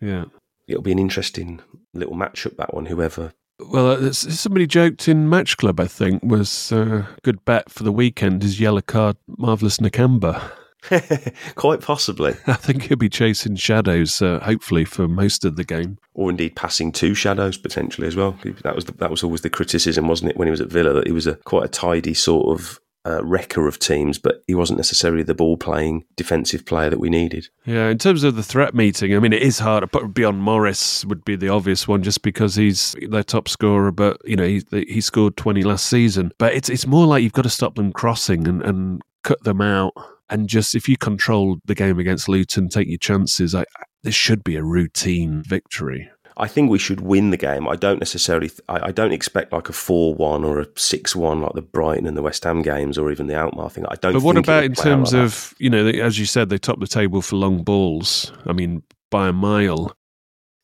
Yeah. 0.00 0.24
It'll 0.66 0.82
be 0.82 0.92
an 0.92 0.98
interesting 0.98 1.60
little 1.94 2.14
matchup 2.16 2.56
that 2.56 2.74
one. 2.74 2.86
Whoever, 2.86 3.32
Well, 3.58 4.06
uh, 4.08 4.12
somebody 4.12 4.66
joked 4.66 5.08
in 5.08 5.28
Match 5.30 5.56
Club, 5.56 5.80
I 5.80 5.86
think, 5.86 6.22
was 6.22 6.70
uh, 6.72 7.06
good 7.22 7.44
bet 7.44 7.70
for 7.70 7.84
the 7.84 7.92
weekend 7.92 8.44
is 8.44 8.60
yellow 8.60 8.82
card, 8.82 9.16
marvelous 9.26 9.78
Nakamba. 9.78 10.50
quite 11.54 11.80
possibly, 11.80 12.34
I 12.46 12.54
think 12.54 12.84
he'll 12.84 12.96
be 12.96 13.08
chasing 13.08 13.56
shadows, 13.56 14.22
uh, 14.22 14.40
hopefully, 14.40 14.84
for 14.84 15.08
most 15.08 15.44
of 15.44 15.56
the 15.56 15.64
game. 15.64 15.98
or 16.14 16.30
indeed 16.30 16.56
passing 16.56 16.92
two 16.92 17.14
shadows 17.14 17.58
potentially 17.58 18.06
as 18.06 18.16
well. 18.16 18.38
That 18.62 18.74
was 18.74 18.84
the, 18.86 18.92
that 18.92 19.10
was 19.10 19.22
always 19.22 19.40
the 19.42 19.50
criticism, 19.50 20.08
wasn't 20.08 20.30
it, 20.30 20.36
when 20.36 20.46
he 20.46 20.50
was 20.50 20.60
at 20.60 20.70
Villa 20.70 20.92
that 20.94 21.06
he 21.06 21.12
was 21.12 21.26
a 21.26 21.34
quite 21.34 21.64
a 21.64 21.68
tidy 21.68 22.14
sort 22.14 22.48
of 22.48 22.80
uh, 23.06 23.24
wrecker 23.24 23.66
of 23.66 23.78
teams, 23.78 24.18
but 24.18 24.42
he 24.46 24.54
wasn't 24.54 24.78
necessarily 24.78 25.22
the 25.22 25.34
ball 25.34 25.56
playing 25.56 26.04
defensive 26.16 26.66
player 26.66 26.90
that 26.90 27.00
we 27.00 27.08
needed. 27.08 27.48
Yeah, 27.64 27.88
in 27.88 27.96
terms 27.98 28.22
of 28.22 28.36
the 28.36 28.42
threat 28.42 28.74
meeting, 28.74 29.14
I 29.14 29.18
mean, 29.18 29.32
it 29.32 29.42
is 29.42 29.60
hard. 29.60 29.88
Beyond 30.12 30.42
Morris 30.42 31.04
would 31.06 31.24
be 31.24 31.36
the 31.36 31.48
obvious 31.48 31.88
one, 31.88 32.02
just 32.02 32.22
because 32.22 32.54
he's 32.56 32.94
their 33.08 33.22
top 33.22 33.48
scorer. 33.48 33.92
But 33.92 34.20
you 34.24 34.36
know, 34.36 34.46
he 34.46 34.62
he 34.70 35.00
scored 35.00 35.36
twenty 35.36 35.62
last 35.62 35.86
season. 35.86 36.32
But 36.38 36.54
it's 36.54 36.68
it's 36.68 36.86
more 36.86 37.06
like 37.06 37.22
you've 37.22 37.32
got 37.32 37.42
to 37.42 37.50
stop 37.50 37.76
them 37.76 37.92
crossing 37.92 38.46
and, 38.46 38.62
and 38.62 39.02
cut 39.22 39.42
them 39.44 39.60
out. 39.60 39.92
And 40.30 40.48
just 40.48 40.74
if 40.74 40.88
you 40.88 40.96
control 40.96 41.58
the 41.64 41.74
game 41.74 41.98
against 41.98 42.28
Luton, 42.28 42.68
take 42.68 42.88
your 42.88 42.98
chances. 42.98 43.54
I, 43.54 43.64
this 44.02 44.14
should 44.14 44.44
be 44.44 44.56
a 44.56 44.62
routine 44.62 45.42
victory. 45.42 46.10
I 46.36 46.46
think 46.46 46.70
we 46.70 46.78
should 46.78 47.00
win 47.00 47.30
the 47.30 47.36
game. 47.36 47.66
I 47.66 47.74
don't 47.74 47.98
necessarily. 47.98 48.50
I, 48.68 48.88
I 48.88 48.92
don't 48.92 49.12
expect 49.12 49.52
like 49.52 49.68
a 49.68 49.72
four-one 49.72 50.44
or 50.44 50.60
a 50.60 50.66
six-one 50.76 51.40
like 51.40 51.54
the 51.54 51.62
Brighton 51.62 52.06
and 52.06 52.16
the 52.16 52.22
West 52.22 52.44
Ham 52.44 52.62
games, 52.62 52.96
or 52.96 53.10
even 53.10 53.26
the 53.26 53.34
Alkmaar 53.34 53.70
thing. 53.70 53.86
I 53.86 53.96
don't. 53.96 54.12
But 54.12 54.22
what 54.22 54.36
about 54.36 54.62
in 54.64 54.74
terms 54.74 55.12
like 55.14 55.24
of 55.24 55.54
you 55.58 55.68
know, 55.68 55.82
they- 55.82 56.00
as 56.00 56.18
you 56.18 56.26
said, 56.26 56.48
they 56.48 56.58
top 56.58 56.78
the 56.78 56.86
table 56.86 57.22
for 57.22 57.34
long 57.36 57.64
balls. 57.64 58.32
I 58.46 58.52
mean, 58.52 58.82
by 59.10 59.28
a 59.28 59.32
mile. 59.32 59.92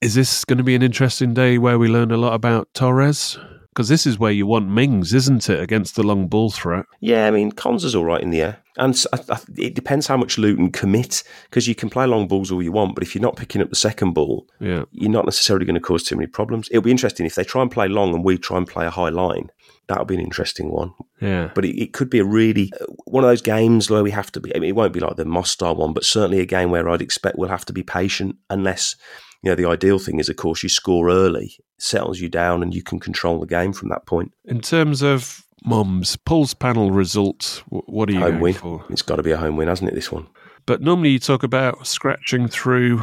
Is 0.00 0.14
this 0.14 0.44
going 0.44 0.58
to 0.58 0.64
be 0.64 0.74
an 0.74 0.82
interesting 0.82 1.32
day 1.32 1.56
where 1.56 1.78
we 1.78 1.88
learn 1.88 2.10
a 2.10 2.18
lot 2.18 2.34
about 2.34 2.68
Torres? 2.74 3.38
Because 3.70 3.88
this 3.88 4.06
is 4.06 4.18
where 4.18 4.30
you 4.30 4.46
want 4.46 4.68
Mings, 4.68 5.14
isn't 5.14 5.48
it, 5.48 5.58
against 5.60 5.96
the 5.96 6.02
long 6.02 6.28
ball 6.28 6.50
threat? 6.50 6.84
Yeah, 7.00 7.26
I 7.26 7.30
mean, 7.30 7.50
Konsa's 7.50 7.94
all 7.94 8.04
right 8.04 8.20
in 8.20 8.30
the 8.30 8.42
air. 8.42 8.58
And 8.76 9.00
I- 9.12 9.18
I- 9.34 9.40
it 9.56 9.74
depends 9.74 10.06
how 10.08 10.16
much 10.16 10.36
Luton 10.38 10.70
commit, 10.72 11.22
because 11.48 11.68
you 11.68 11.74
can 11.74 11.88
play 11.90 12.06
long 12.06 12.26
balls 12.26 12.50
all 12.50 12.62
you 12.62 12.72
want, 12.72 12.94
but 12.94 13.04
if 13.04 13.14
you're 13.14 13.22
not 13.22 13.36
picking 13.36 13.62
up 13.62 13.70
the 13.70 13.76
second 13.76 14.12
ball, 14.14 14.48
Yeah. 14.60 14.84
you're 14.90 15.10
not 15.10 15.24
necessarily 15.26 15.64
going 15.64 15.74
to 15.74 15.80
cause 15.80 16.02
too 16.02 16.16
many 16.16 16.26
problems. 16.26 16.68
It'll 16.70 16.82
be 16.82 16.90
interesting 16.90 17.24
if 17.26 17.34
they 17.36 17.44
try 17.44 17.62
and 17.62 17.70
play 17.70 17.86
long 17.88 18.14
and 18.14 18.24
we 18.24 18.36
try 18.36 18.56
and 18.58 18.66
play 18.66 18.84
a 18.86 18.90
high 18.90 19.10
line. 19.10 19.50
That'll 19.86 20.06
be 20.06 20.14
an 20.14 20.20
interesting 20.20 20.70
one. 20.70 20.92
Yeah. 21.20 21.50
But 21.54 21.66
it, 21.66 21.80
it 21.80 21.92
could 21.92 22.08
be 22.10 22.18
a 22.18 22.24
really 22.24 22.72
uh, 22.80 22.86
one 23.04 23.22
of 23.22 23.28
those 23.30 23.42
games 23.42 23.90
where 23.90 24.02
we 24.02 24.10
have 24.10 24.32
to 24.32 24.40
be. 24.40 24.54
I 24.56 24.58
mean, 24.58 24.70
it 24.70 24.74
won't 24.76 24.94
be 24.94 25.00
like 25.00 25.16
the 25.16 25.24
Mostar 25.26 25.74
one, 25.74 25.92
but 25.92 26.04
certainly 26.04 26.40
a 26.40 26.46
game 26.46 26.70
where 26.70 26.88
I'd 26.88 27.02
expect 27.02 27.36
we'll 27.38 27.50
have 27.50 27.66
to 27.66 27.72
be 27.72 27.82
patient 27.82 28.36
unless. 28.50 28.96
You 29.42 29.50
know, 29.50 29.56
the 29.56 29.68
ideal 29.68 29.98
thing 29.98 30.20
is, 30.20 30.30
of 30.30 30.36
course, 30.36 30.62
you 30.62 30.70
score 30.70 31.10
early 31.10 31.58
settles 31.76 32.18
you 32.18 32.30
down 32.30 32.62
and 32.62 32.74
you 32.74 32.82
can 32.82 32.98
control 32.98 33.38
the 33.40 33.46
game 33.46 33.74
from 33.74 33.90
that 33.90 34.06
point. 34.06 34.32
In 34.46 34.62
terms 34.62 35.02
of 35.02 35.43
Moms, 35.64 36.16
Paul's 36.16 36.54
panel 36.54 36.90
result, 36.90 37.62
what 37.68 38.08
are 38.08 38.12
you 38.12 38.20
home 38.20 38.30
going 38.32 38.42
win. 38.42 38.54
for? 38.54 38.84
It's 38.90 39.02
got 39.02 39.16
to 39.16 39.22
be 39.22 39.30
a 39.30 39.36
home 39.36 39.56
win, 39.56 39.68
hasn't 39.68 39.90
it? 39.90 39.94
This 39.94 40.12
one. 40.12 40.26
But 40.66 40.82
normally 40.82 41.10
you 41.10 41.18
talk 41.18 41.42
about 41.42 41.86
scratching 41.86 42.48
through. 42.48 43.02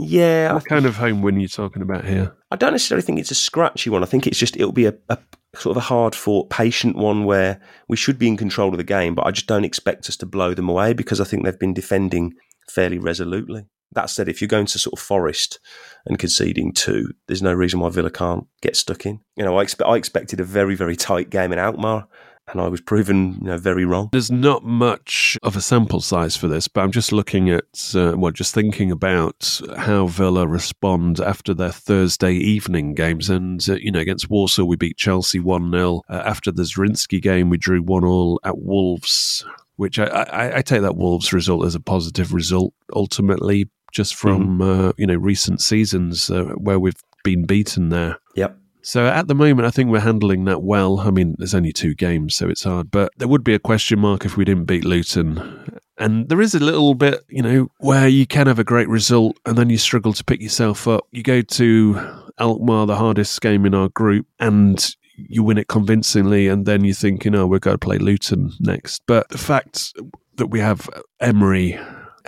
Yeah, 0.00 0.52
What 0.52 0.64
kind 0.64 0.86
of 0.86 0.96
home 0.96 1.22
win 1.22 1.36
are 1.36 1.40
you 1.40 1.48
talking 1.48 1.82
about 1.82 2.04
here? 2.04 2.36
I 2.52 2.56
don't 2.56 2.72
necessarily 2.72 3.02
think 3.02 3.18
it's 3.18 3.32
a 3.32 3.36
scratchy 3.36 3.90
one. 3.90 4.04
I 4.04 4.06
think 4.06 4.28
it's 4.28 4.38
just 4.38 4.56
it'll 4.56 4.70
be 4.70 4.86
a, 4.86 4.94
a 5.08 5.18
sort 5.56 5.76
of 5.76 5.78
a 5.78 5.86
hard 5.86 6.14
fought, 6.14 6.50
patient 6.50 6.96
one 6.96 7.24
where 7.24 7.60
we 7.88 7.96
should 7.96 8.16
be 8.18 8.28
in 8.28 8.36
control 8.36 8.70
of 8.70 8.76
the 8.76 8.84
game, 8.84 9.16
but 9.16 9.26
I 9.26 9.32
just 9.32 9.48
don't 9.48 9.64
expect 9.64 10.08
us 10.08 10.16
to 10.18 10.26
blow 10.26 10.54
them 10.54 10.68
away 10.68 10.92
because 10.92 11.20
I 11.20 11.24
think 11.24 11.44
they've 11.44 11.58
been 11.58 11.74
defending 11.74 12.34
fairly 12.70 12.98
resolutely. 12.98 13.66
That 13.92 14.10
said, 14.10 14.28
if 14.28 14.40
you're 14.40 14.48
going 14.48 14.66
to 14.66 14.78
sort 14.78 14.98
of 14.98 15.04
Forest 15.04 15.60
and 16.06 16.18
conceding 16.18 16.72
two, 16.72 17.12
there's 17.26 17.42
no 17.42 17.52
reason 17.52 17.80
why 17.80 17.88
Villa 17.88 18.10
can't 18.10 18.46
get 18.60 18.76
stuck 18.76 19.06
in. 19.06 19.20
You 19.36 19.44
know, 19.44 19.58
I, 19.58 19.64
expe- 19.64 19.88
I 19.88 19.96
expected 19.96 20.40
a 20.40 20.44
very, 20.44 20.74
very 20.74 20.96
tight 20.96 21.30
game 21.30 21.52
in 21.52 21.58
Alkmaar, 21.58 22.06
and 22.50 22.60
I 22.60 22.68
was 22.68 22.80
proven, 22.80 23.34
you 23.40 23.48
know, 23.48 23.58
very 23.58 23.84
wrong. 23.84 24.08
There's 24.12 24.30
not 24.30 24.64
much 24.64 25.38
of 25.42 25.56
a 25.56 25.60
sample 25.60 26.00
size 26.00 26.36
for 26.36 26.48
this, 26.48 26.68
but 26.68 26.82
I'm 26.82 26.92
just 26.92 27.12
looking 27.12 27.50
at, 27.50 27.94
uh, 27.94 28.14
well, 28.16 28.32
just 28.32 28.54
thinking 28.54 28.90
about 28.90 29.60
how 29.76 30.06
Villa 30.06 30.46
respond 30.46 31.20
after 31.20 31.54
their 31.54 31.72
Thursday 31.72 32.32
evening 32.34 32.94
games. 32.94 33.28
And, 33.28 33.66
uh, 33.68 33.74
you 33.74 33.90
know, 33.90 34.00
against 34.00 34.30
Warsaw, 34.30 34.64
we 34.64 34.76
beat 34.76 34.96
Chelsea 34.96 35.38
1 35.38 35.70
0. 35.70 36.02
Uh, 36.08 36.22
after 36.24 36.50
the 36.50 36.62
Zrinjski 36.62 37.20
game, 37.20 37.50
we 37.50 37.58
drew 37.58 37.82
1 37.82 38.04
all 38.04 38.40
at 38.44 38.58
Wolves, 38.58 39.44
which 39.76 39.98
I, 39.98 40.06
I, 40.06 40.56
I 40.58 40.62
take 40.62 40.82
that 40.82 40.96
Wolves 40.96 41.32
result 41.32 41.66
as 41.66 41.74
a 41.74 41.80
positive 41.80 42.32
result 42.32 42.72
ultimately, 42.94 43.68
just 43.92 44.14
from, 44.14 44.60
uh, 44.60 44.92
you 44.96 45.06
know, 45.06 45.16
recent 45.16 45.60
seasons 45.60 46.30
uh, 46.30 46.44
where 46.56 46.78
we've 46.78 47.02
been 47.24 47.46
beaten 47.46 47.88
there. 47.88 48.18
Yep. 48.36 48.58
So 48.82 49.06
at 49.06 49.28
the 49.28 49.34
moment, 49.34 49.66
I 49.66 49.70
think 49.70 49.90
we're 49.90 50.00
handling 50.00 50.44
that 50.46 50.62
well. 50.62 51.00
I 51.00 51.10
mean, 51.10 51.34
there's 51.38 51.54
only 51.54 51.72
two 51.72 51.94
games, 51.94 52.36
so 52.36 52.48
it's 52.48 52.64
hard. 52.64 52.90
But 52.90 53.12
there 53.18 53.28
would 53.28 53.44
be 53.44 53.54
a 53.54 53.58
question 53.58 53.98
mark 53.98 54.24
if 54.24 54.36
we 54.36 54.44
didn't 54.44 54.64
beat 54.64 54.84
Luton. 54.84 55.78
And 55.98 56.28
there 56.28 56.40
is 56.40 56.54
a 56.54 56.60
little 56.60 56.94
bit, 56.94 57.24
you 57.28 57.42
know, 57.42 57.68
where 57.78 58.08
you 58.08 58.26
can 58.26 58.46
have 58.46 58.58
a 58.58 58.64
great 58.64 58.88
result 58.88 59.36
and 59.44 59.58
then 59.58 59.68
you 59.68 59.78
struggle 59.78 60.12
to 60.12 60.24
pick 60.24 60.40
yourself 60.40 60.86
up. 60.86 61.06
You 61.10 61.22
go 61.22 61.42
to 61.42 62.24
Alkmaar, 62.38 62.86
the 62.86 62.96
hardest 62.96 63.40
game 63.40 63.66
in 63.66 63.74
our 63.74 63.88
group, 63.88 64.26
and 64.38 64.94
you 65.16 65.42
win 65.42 65.58
it 65.58 65.66
convincingly, 65.66 66.46
and 66.46 66.64
then 66.64 66.84
you're 66.84 66.94
thinking, 66.94 67.34
oh, 67.34 67.46
we're 67.46 67.58
going 67.58 67.74
to 67.74 67.84
play 67.84 67.98
Luton 67.98 68.52
next. 68.60 69.02
But 69.06 69.28
the 69.30 69.38
fact 69.38 69.92
that 70.36 70.46
we 70.46 70.60
have 70.60 70.88
Emery 71.20 71.78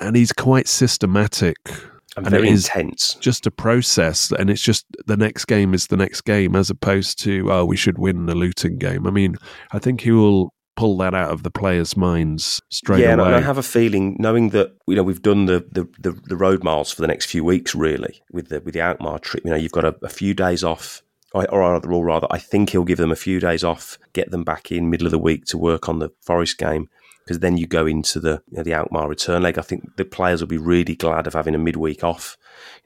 and 0.00 0.16
he's 0.16 0.32
quite 0.32 0.68
systematic 0.68 1.56
And, 2.16 2.26
And 2.26 2.30
very 2.30 2.48
intense. 2.48 3.14
just 3.20 3.46
a 3.46 3.50
process 3.50 4.32
and 4.32 4.50
it's 4.50 4.62
just 4.62 4.84
the 5.06 5.16
next 5.16 5.44
game 5.44 5.74
is 5.74 5.86
the 5.86 5.96
next 5.96 6.22
game 6.22 6.56
as 6.56 6.68
opposed 6.70 7.18
to 7.20 7.52
oh 7.52 7.64
we 7.64 7.76
should 7.76 7.98
win 7.98 8.26
the 8.26 8.34
Luton 8.34 8.78
game 8.78 9.06
i 9.06 9.10
mean 9.10 9.36
i 9.72 9.78
think 9.78 10.00
he 10.00 10.10
will 10.10 10.52
pull 10.76 10.96
that 10.96 11.14
out 11.14 11.30
of 11.30 11.42
the 11.42 11.50
players 11.50 11.96
minds 11.96 12.62
straight 12.70 13.00
away. 13.00 13.04
yeah, 13.04 13.12
and 13.12 13.34
I 13.34 13.40
have 13.42 13.58
a 13.58 13.62
feeling, 13.62 14.16
knowing 14.18 14.48
that 14.50 14.74
you 14.86 14.94
know 14.96 15.02
we've 15.02 15.20
done 15.20 15.44
the, 15.44 15.64
the, 15.70 15.86
the, 15.98 16.12
the 16.24 16.36
road 16.36 16.64
miles 16.64 16.90
for 16.90 17.02
the 17.02 17.06
next 17.06 17.26
few 17.26 17.44
weeks, 17.44 17.74
really 17.74 18.22
with 18.32 18.48
the 18.48 18.60
with 18.62 18.72
the 18.72 18.80
Alkmaar 18.80 19.18
trip. 19.18 19.44
You 19.44 19.50
know, 19.50 19.56
you've 19.58 19.72
got 19.72 19.84
a, 19.84 19.94
a 20.02 20.08
few 20.08 20.32
days 20.32 20.64
off, 20.64 21.02
or, 21.34 21.48
or 21.50 21.60
rather, 21.60 21.92
or 21.92 22.04
rather, 22.06 22.26
I 22.30 22.38
think 22.38 22.70
he'll 22.70 22.84
give 22.84 22.96
them 22.96 23.12
a 23.12 23.16
few 23.16 23.40
days 23.40 23.62
off, 23.62 23.98
get 24.14 24.30
them 24.30 24.42
back 24.42 24.72
in 24.72 24.88
middle 24.88 25.06
of 25.06 25.10
the 25.10 25.18
week 25.18 25.44
to 25.46 25.58
work 25.58 25.86
on 25.88 25.98
the 25.98 26.10
Forest 26.22 26.56
game, 26.56 26.88
because 27.24 27.40
then 27.40 27.56
you 27.56 27.66
go 27.66 27.87
into 27.87 28.18
the 28.20 28.42
you 28.50 28.56
know, 28.59 28.62
the 28.62 28.72
Alkmaar 28.74 29.09
return 29.09 29.42
leg. 29.42 29.59
I 29.59 29.62
think 29.62 29.96
the 29.96 30.04
players 30.04 30.40
will 30.40 30.48
be 30.48 30.59
really 30.59 30.94
glad 30.94 31.26
of 31.26 31.35
having 31.35 31.54
a 31.54 31.59
midweek 31.59 32.02
off. 32.02 32.37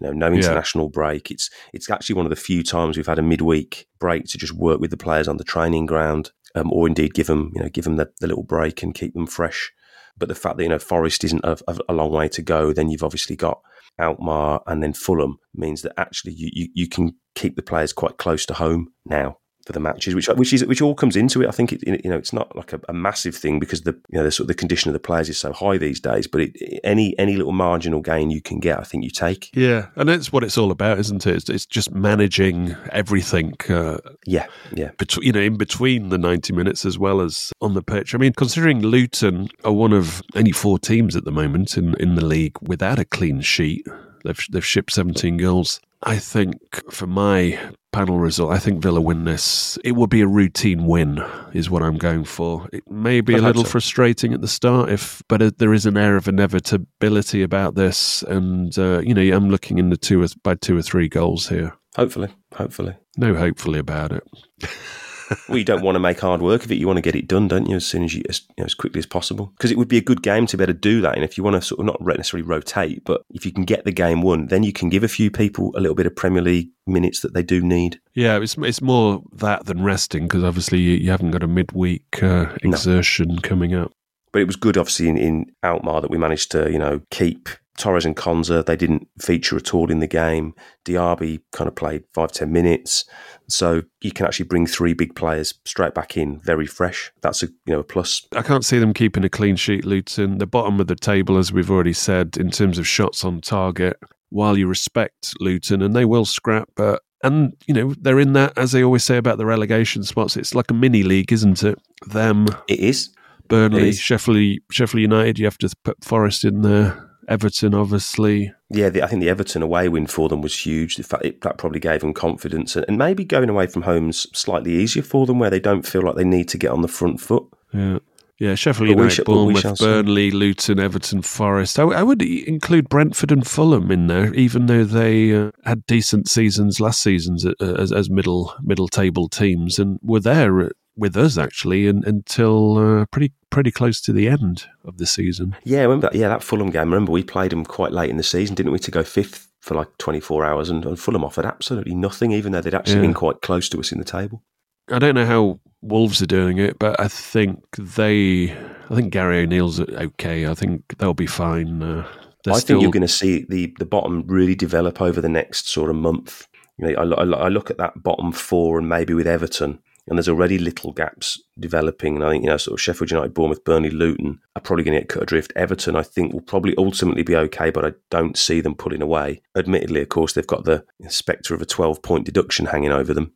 You 0.01 0.07
know, 0.07 0.13
no 0.13 0.27
Yeah. 0.29 0.35
international 0.37 0.89
break. 0.89 1.31
It's 1.31 1.51
it's 1.73 1.91
actually 1.91 2.17
one 2.17 2.27
of 2.27 2.31
the 2.31 2.37
few 2.37 2.63
times 2.63 2.97
we've 2.97 3.07
had 3.07 3.19
a 3.19 3.23
midweek 3.23 3.87
break 3.99 4.25
to 4.27 4.39
just 4.39 4.53
work 4.53 4.81
with 4.81 4.91
the 4.91 4.97
players 4.97 5.29
on 5.29 5.37
the 5.37 5.45
training 5.45 5.87
ground, 5.87 6.33
um, 6.55 6.73
or 6.73 6.87
indeed 6.87 7.15
give 7.15 7.27
them 7.27 7.53
you 7.55 7.63
know 7.63 7.69
give 7.69 7.85
them 7.85 7.97
the, 7.97 8.11
the 8.21 8.27
little 8.27 8.45
break 8.45 8.83
and 8.83 8.95
keep 8.95 9.15
them 9.15 9.27
fresh. 9.27 9.73
But 10.17 10.29
the 10.29 10.35
fact 10.35 10.57
that 10.57 10.63
you 10.63 10.69
know 10.69 10.79
Forest 10.79 11.25
isn't 11.25 11.45
a, 11.45 11.59
a, 11.67 11.79
a 11.89 11.95
long 11.95 12.11
way 12.13 12.29
to 12.29 12.43
go, 12.43 12.73
then 12.73 12.91
you've 12.91 13.03
obviously 13.03 13.37
got 13.37 13.61
Alkmaar 13.99 14.63
and 14.67 14.83
then 14.83 14.93
Fulham 14.93 15.39
means 15.55 15.83
that 15.83 15.93
actually 15.97 16.33
you, 16.33 16.51
you, 16.53 16.69
you 16.75 16.89
can 16.89 17.15
keep 17.35 17.55
the 17.57 17.63
players 17.63 17.93
quite 17.93 18.17
close 18.19 18.45
to 18.47 18.55
home 18.55 18.93
now 19.07 19.39
for 19.67 19.73
the 19.73 19.81
matches, 19.81 20.15
which 20.15 20.29
which 20.29 20.53
is 20.53 20.65
which 20.67 20.83
all 20.83 20.95
comes 20.95 21.17
into 21.17 21.43
it. 21.43 21.49
I 21.49 21.53
think 21.53 21.73
it, 21.73 21.83
you 21.87 22.11
know 22.11 22.17
it's 22.17 22.33
not 22.33 22.55
like 22.57 22.73
a, 22.73 22.81
a 22.89 22.93
massive 22.93 23.35
thing 23.35 23.59
because 23.59 23.83
the 23.83 23.93
you 24.11 24.19
know 24.19 24.25
the 24.25 24.31
sort 24.31 24.45
of 24.45 24.49
the 24.49 24.55
condition 24.55 24.89
of 24.91 24.93
the 24.93 25.01
players 25.01 25.29
is 25.29 25.39
so 25.39 25.53
high 25.53 25.79
these 25.79 26.01
days. 26.01 26.27
But 26.27 26.43
it, 26.43 26.81
any 26.85 27.19
any 27.19 27.37
little 27.37 27.53
marginal 27.53 28.01
gain 28.01 28.31
you 28.31 28.41
can 28.41 28.61
get, 28.61 28.79
I 28.79 28.85
think 28.85 29.05
you 29.05 29.11
take. 29.11 29.51
yeah 29.55 29.87
and 29.97 30.09
that's 30.09 30.33
what 30.33 30.45
it's 30.45 30.59
all 30.59 30.71
about 30.71 30.99
isn't 30.99 31.27
it 31.27 31.37
it's, 31.37 31.49
it's 31.49 31.67
just 31.67 31.93
managing 31.93 32.77
everything 32.93 33.55
uh, 33.69 33.99
Yeah, 34.27 34.47
yeah. 34.75 34.91
between 34.99 35.27
you 35.27 35.33
know 35.33 35.41
in 35.41 35.57
between 35.57 36.09
the 36.11 36.19
90 36.19 36.53
minutes 36.53 36.85
as 36.85 36.99
well 36.99 37.21
as 37.21 37.53
on 37.61 37.75
the 37.75 37.83
pitch 37.83 38.15
i 38.15 38.19
mean 38.19 38.33
considering 38.33 38.81
luton 38.83 39.49
are 39.65 39.73
one 39.73 39.93
of 39.93 40.23
only 40.35 40.53
four 40.53 40.79
teams 40.79 41.17
at 41.17 41.25
the 41.25 41.31
moment 41.33 41.77
in 41.77 41.95
in 42.01 42.15
the 42.15 42.25
league 42.25 42.57
without 42.63 42.99
a 42.99 43.05
clean 43.05 43.41
sheet 43.41 43.87
they've 44.25 44.45
they've 44.51 44.65
shipped 44.67 44.93
17 44.93 45.37
goals 45.39 45.81
i 46.03 46.17
think 46.19 46.57
for 46.91 47.07
my 47.07 47.59
panel 47.95 48.19
result. 48.19 48.53
I 48.53 48.59
think 48.59 48.83
villa 48.83 49.01
win 49.01 49.25
this. 49.25 49.79
It 49.85 49.93
would 49.93 50.11
be 50.11 50.21
a 50.21 50.27
routine 50.27 50.87
win 50.87 51.25
is 51.53 51.71
what 51.71 51.83
i'm 51.83 51.97
going 51.97 52.25
for. 52.25 52.69
It 52.73 52.91
may 52.91 53.21
be 53.21 53.35
I'd 53.35 53.41
a 53.41 53.43
little 53.43 53.65
so. 53.65 53.71
frustrating 53.71 54.35
at 54.35 54.41
the 54.41 54.49
start 54.49 54.91
if 54.91 55.23
but 55.29 55.41
uh, 55.41 55.51
there 55.59 55.73
is 55.73 55.87
an 55.87 55.97
air 55.97 56.17
of 56.17 56.29
inevitability 56.29 57.43
about 57.43 57.75
this 57.75 58.23
and 58.25 58.77
uh, 58.79 59.01
you 59.01 59.15
know 59.15 59.23
i'm 59.37 59.51
looking 59.51 59.79
in 59.79 59.91
the 59.91 59.97
two 59.97 60.23
or, 60.23 60.27
by 60.43 60.55
two 60.55 60.77
or 60.77 60.83
three 60.83 61.09
goals 61.09 61.49
here. 61.49 61.75
Hopefully, 61.97 62.29
hopefully. 62.55 62.97
no 63.17 63.35
hopefully 63.35 63.79
about 63.79 64.11
it 64.13 64.25
Well, 65.49 65.59
you 65.59 65.65
don't 65.65 65.83
want 65.83 65.97
to 65.97 66.01
make 66.01 66.21
hard 66.21 66.43
work 66.43 66.65
of 66.65 66.73
it. 66.73 66.79
You 66.79 66.87
want 66.87 66.99
to 66.99 67.03
get 67.03 67.15
it 67.15 67.27
done, 67.27 67.49
don't 67.49 67.69
you? 67.69 67.77
As 67.77 67.87
soon 67.87 68.05
as 68.05 68.15
you, 68.15 68.23
as, 68.29 68.43
you 68.57 68.63
know, 68.63 68.67
as 68.67 68.75
quickly 68.75 68.99
as 68.99 69.07
possible, 69.07 69.47
because 69.57 69.71
it 69.71 69.79
would 69.79 69.89
be 69.89 69.99
a 69.99 70.03
good 70.03 70.23
game 70.23 70.47
to 70.47 70.57
be 70.57 70.65
able 70.65 70.73
to 70.73 70.79
do 70.79 71.01
that. 71.01 71.15
And 71.15 71.25
if 71.25 71.39
you 71.39 71.45
want 71.45 71.55
to 71.55 71.63
sort 71.63 71.81
of 71.81 71.87
not 71.87 72.01
necessarily 72.01 72.47
rotate, 72.47 73.05
but 73.05 73.23
if 73.31 73.47
you 73.47 73.53
can 73.53 73.65
get 73.65 73.85
the 73.85 73.93
game 73.93 74.23
won, 74.23 74.47
then 74.49 74.63
you 74.63 74.73
can 74.73 74.89
give 74.89 75.05
a 75.05 75.09
few 75.09 75.31
people 75.31 75.73
a 75.77 75.81
little 75.81 75.95
bit 75.95 76.07
of 76.07 76.17
Premier 76.17 76.43
League 76.43 76.71
minutes 76.87 77.21
that 77.21 77.35
they 77.35 77.43
do 77.43 77.63
need. 77.63 78.01
Yeah, 78.15 78.39
it's 78.39 78.57
it's 78.59 78.83
more 78.83 79.23
that 79.33 79.67
than 79.67 79.83
resting 79.83 80.25
because 80.25 80.45
obviously 80.45 80.79
you, 80.79 80.97
you 80.97 81.11
haven't 81.11 81.31
got 81.31 81.43
a 81.43 81.49
midweek 81.49 82.23
uh, 82.23 82.55
exertion 82.63 83.39
coming 83.39 83.75
up. 83.75 83.93
But 84.33 84.43
it 84.43 84.47
was 84.47 84.57
good, 84.57 84.77
obviously, 84.77 85.09
in, 85.09 85.17
in 85.17 85.53
that 85.63 86.11
we 86.11 86.19
managed 86.19 86.51
to, 86.51 86.69
you 86.71 86.79
know, 86.79 87.01
keep 87.11 87.49
Torres 87.77 88.05
and 88.05 88.17
Konsa, 88.17 88.65
they 88.65 88.77
didn't 88.77 89.09
feature 89.21 89.57
at 89.57 89.75
all 89.75 89.91
in 89.91 89.99
the 89.99 90.07
game. 90.07 90.55
Diaby 90.85 91.41
kind 91.53 91.67
of 91.69 91.75
played 91.75 92.05
five, 92.13 92.33
ten 92.33 92.53
minutes. 92.53 93.05
So 93.49 93.83
you 94.01 94.13
can 94.13 94.27
actually 94.27 94.47
bring 94.47 94.67
three 94.67 94.95
big 94.95 95.15
players 95.15 95.55
straight 95.65 95.95
back 95.95 96.17
in, 96.17 96.41
very 96.41 96.67
fresh. 96.67 97.13
That's 97.21 97.43
a 97.43 97.47
you 97.47 97.75
know 97.75 97.81
a 97.81 97.85
plus. 97.85 98.27
I 98.35 98.43
can't 98.43 98.65
see 98.65 98.79
them 98.79 98.95
keeping 98.95 99.25
a 99.25 99.29
clean 99.29 99.57
sheet, 99.57 99.85
Luton. 99.85 100.39
The 100.39 100.47
bottom 100.47 100.81
of 100.81 100.87
the 100.87 100.97
table, 100.97 101.37
as 101.37 101.53
we've 101.53 101.71
already 101.71 101.93
said, 101.93 102.37
in 102.37 102.51
terms 102.51 102.79
of 102.79 102.87
shots 102.87 103.25
on 103.25 103.41
target. 103.41 103.99
While 104.31 104.59
you 104.59 104.67
respect 104.67 105.35
Luton, 105.39 105.81
and 105.81 105.95
they 105.95 106.05
will 106.05 106.25
scrap, 106.25 106.69
but 106.75 107.03
and 107.23 107.55
you 107.67 107.75
know 107.75 107.95
they're 108.01 108.21
in 108.21 108.35
that 108.35 108.57
as 108.57 108.73
they 108.73 108.83
always 108.83 109.05
say 109.05 109.17
about 109.17 109.39
the 109.39 109.47
relegation 109.47 110.03
spots. 110.03 110.37
It's 110.37 110.55
like 110.55 110.71
a 110.71 110.75
mini 110.75 111.03
league, 111.03 111.33
isn't 111.33 111.63
it? 111.63 111.79
Them, 112.07 112.47
It 112.69 112.81
is. 112.81 113.11
Burnley, 113.49 113.91
is. 113.91 113.99
Sheffield, 114.01 114.59
Sheffield 114.71 115.03
United. 115.03 115.39
You 115.39 115.45
have 115.47 115.59
to 115.59 115.71
put 115.85 116.03
Forest 116.05 116.45
in 116.45 116.63
there. 116.63 117.11
Everton, 117.29 117.75
obviously. 117.75 118.53
Yeah, 118.71 118.89
the, 118.89 119.03
I 119.03 119.07
think 119.07 119.21
the 119.21 119.29
Everton 119.29 119.63
away 119.63 119.89
win 119.89 120.07
for 120.07 120.29
them 120.29 120.41
was 120.41 120.67
huge. 120.67 120.99
In 120.99 121.05
fact, 121.05 121.25
it, 121.25 121.41
that 121.43 121.59
probably 121.59 121.81
gave 121.81 122.01
them 122.01 122.13
confidence, 122.15 122.77
and, 122.77 122.85
and 122.89 122.99
maybe 122.99 123.25
going 123.25 123.49
away 123.49 123.67
from 123.67 123.83
home's 123.83 124.27
slightly 124.37 124.73
easier 124.73 125.03
for 125.03 125.27
them, 125.27 125.39
where 125.39 125.51
they 125.51 125.61
don't 125.61 125.87
feel 125.87 126.03
like 126.03 126.17
they 126.17 126.25
need 126.25 126.49
to 126.49 126.59
get 126.59 126.71
on 126.71 126.83
the 126.83 126.89
front 126.89 127.21
foot. 127.21 127.45
Yeah. 127.73 127.99
Yeah, 128.37 128.57
Sheffield 128.57 128.89
United, 128.89 129.11
shall- 129.11 129.25
Bournemouth, 129.27 129.63
shall 129.63 129.77
see. 129.77 129.85
Burnley, 129.85 130.31
Luton, 130.33 130.81
Everton, 130.81 131.23
Forest. 131.23 131.79
I, 131.79 131.85
I 131.85 132.03
would 132.03 132.21
include 132.21 132.89
Brentford 132.89 133.31
and 133.31 133.47
Fulham 133.47 133.93
in 133.93 134.09
there, 134.09 134.35
even 134.35 134.67
though 134.67 134.83
they 134.83 135.33
uh, 135.33 135.53
had 135.65 135.87
decent 135.87 136.29
seasons 136.29 136.81
last 136.81 137.01
seasons 137.01 137.47
as, 137.47 137.55
as, 137.61 137.93
as 137.93 138.11
middle 138.11 138.53
middle 138.61 138.89
table 138.89 139.29
teams 139.29 139.79
and 139.79 140.01
were 140.03 140.19
there 140.19 140.61
uh, 140.63 140.69
with 140.97 141.17
us 141.17 141.37
actually 141.39 141.87
in, 141.87 142.03
until 142.07 142.79
uh, 142.79 143.07
pretty 143.07 143.33
pretty 143.51 143.71
close 143.71 144.01
to 144.03 144.13
the 144.13 144.29
end 144.29 144.67
of 144.85 144.99
the 144.99 145.07
season. 145.07 145.57
Yeah, 145.65 145.83
remember 145.83 146.09
that? 146.11 146.17
Yeah, 146.19 146.29
that 146.29 146.43
Fulham 146.43 146.71
game. 146.71 146.91
Remember 146.93 147.13
we 147.13 147.23
played 147.23 147.51
them 147.53 147.65
quite 147.65 147.93
late 147.93 148.11
in 148.11 148.17
the 148.17 148.23
season, 148.23 148.55
didn't 148.55 148.73
we? 148.73 148.79
To 148.81 148.91
go 148.91 149.03
fifth 149.03 149.49
for 149.61 149.75
like 149.75 149.89
twenty 149.99 150.21
four 150.21 150.45
hours, 150.45 150.71
and, 150.71 150.85
and 150.85 150.99
Fulham 150.99 151.25
offered 151.25 151.47
absolutely 151.47 151.95
nothing, 151.95 152.33
even 152.33 152.53
though 152.53 152.61
they'd 152.61 152.75
actually 152.75 152.97
Yeah. 152.97 153.03
been 153.03 153.15
quite 153.15 153.41
close 153.43 153.69
to 153.71 153.81
us 153.81 153.93
in 153.93 153.99
the 153.99 154.05
table. 154.05 154.43
I 154.91 154.99
don't 154.99 155.15
know 155.15 155.25
how 155.25 155.61
Wolves 155.81 156.21
are 156.21 156.27
doing 156.27 156.59
it, 156.59 156.79
but 156.79 157.01
I 157.01 157.09
think 157.09 157.65
they, 157.79 158.53
I 158.53 158.95
think 158.95 159.13
Gary 159.13 159.41
O'Neil's 159.43 159.81
okay. 159.81 160.47
I 160.47 160.55
think 160.55 160.97
they'll 160.99 161.15
be 161.15 161.27
fine. 161.27 161.83
Uh, 161.83 162.07
I 162.47 162.59
still, 162.59 162.77
think 162.77 162.83
you're 162.83 162.91
going 162.91 163.01
to 163.01 163.09
see 163.09 163.47
the 163.49 163.75
the 163.79 163.87
bottom 163.87 164.25
really 164.27 164.55
develop 164.55 165.01
over 165.01 165.23
the 165.23 165.29
next 165.31 165.69
sort 165.69 165.89
of 165.89 165.97
month. 165.97 166.47
You 166.77 166.89
know, 166.89 167.15
I, 167.17 167.23
I 167.23 167.45
I 167.47 167.49
look 167.49 167.71
at 167.71 167.79
that 167.79 168.03
bottom 168.03 168.33
four, 168.33 168.79
and 168.79 168.87
maybe 168.87 169.15
with 169.15 169.27
Everton, 169.27 169.79
and 170.07 170.19
there's 170.19 170.29
already 170.29 170.59
little 170.59 170.93
gaps 170.93 171.41
developing. 171.59 172.17
And 172.17 172.25
I 172.25 172.31
think, 172.31 172.45
you 172.45 172.51
know, 172.51 172.57
sort 172.57 172.75
of 172.75 172.83
Sheffield 172.83 173.11
United, 173.11 173.33
Bournemouth, 173.33 173.65
Burnley, 173.65 173.91
Luton 173.91 174.41
are 174.55 174.61
probably 174.61 174.85
going 174.85 174.97
to 174.97 175.01
get 175.01 175.09
cut 175.09 175.23
adrift. 175.23 175.53
Everton, 175.57 175.97
I 175.97 176.03
think, 176.03 176.33
will 176.33 176.43
probably 176.43 176.75
ultimately 176.77 177.23
be 177.23 177.37
okay, 177.37 177.71
but 177.71 177.85
I 177.85 177.93
don't 178.11 178.37
see 178.37 178.61
them 178.61 178.75
pulling 178.75 179.03
away. 179.03 179.41
Admittedly, 179.57 180.03
of 180.03 180.11
course, 180.11 180.35
they've 180.35 180.47
got 180.47 180.65
the 180.65 180.85
spectre 181.09 181.55
of 181.55 181.63
a 181.63 181.67
12 181.67 182.03
point 182.03 182.27
deduction 182.27 182.67
hanging 182.67 182.93
over 182.93 183.15
them. 183.15 183.33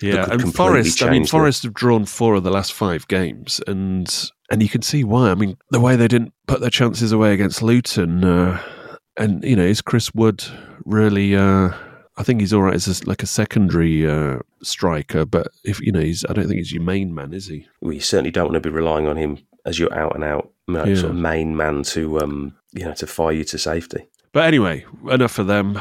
Yeah, 0.00 0.26
and 0.30 0.54
Forest. 0.54 1.02
I 1.02 1.10
mean, 1.10 1.26
Forest 1.26 1.62
have 1.64 1.74
drawn 1.74 2.06
four 2.06 2.34
of 2.34 2.42
the 2.42 2.50
last 2.50 2.72
five 2.72 3.06
games, 3.08 3.60
and 3.66 4.30
and 4.50 4.62
you 4.62 4.68
can 4.68 4.80
see 4.80 5.04
why. 5.04 5.30
I 5.30 5.34
mean, 5.34 5.58
the 5.70 5.80
way 5.80 5.94
they 5.94 6.08
didn't 6.08 6.32
put 6.46 6.62
their 6.62 6.70
chances 6.70 7.12
away 7.12 7.34
against 7.34 7.62
Luton, 7.62 8.24
uh, 8.24 8.62
and 9.18 9.44
you 9.44 9.54
know, 9.54 9.64
is 9.64 9.82
Chris 9.82 10.14
Wood 10.14 10.42
really? 10.86 11.36
Uh, 11.36 11.72
I 12.20 12.22
think 12.22 12.40
he's 12.40 12.52
all 12.52 12.62
right 12.62 12.74
as 12.74 12.86
a, 12.86 13.08
like 13.08 13.22
a 13.22 13.26
secondary 13.26 14.06
uh, 14.06 14.40
striker, 14.62 15.24
but 15.24 15.48
if 15.64 15.80
you 15.80 15.90
know, 15.90 16.00
he's 16.00 16.24
I 16.28 16.34
don't 16.34 16.46
think 16.46 16.58
he's 16.58 16.72
your 16.72 16.82
main 16.82 17.14
man, 17.14 17.32
is 17.32 17.46
he? 17.46 17.66
We 17.80 17.98
certainly 17.98 18.30
don't 18.30 18.44
want 18.44 18.62
to 18.62 18.68
be 18.68 18.74
relying 18.74 19.08
on 19.08 19.16
him 19.16 19.38
as 19.64 19.78
your 19.78 19.92
out 19.94 20.14
and 20.14 20.24
out 20.24 20.52
yeah. 20.68 20.94
sort 20.94 21.12
of 21.12 21.16
main 21.16 21.56
man 21.56 21.82
to 21.84 22.20
um, 22.20 22.54
you 22.72 22.84
know 22.84 22.94
to 22.94 23.06
fire 23.06 23.32
you 23.32 23.44
to 23.44 23.58
safety. 23.58 24.06
But 24.32 24.44
anyway, 24.44 24.84
enough 25.08 25.32
for 25.32 25.44
them 25.44 25.80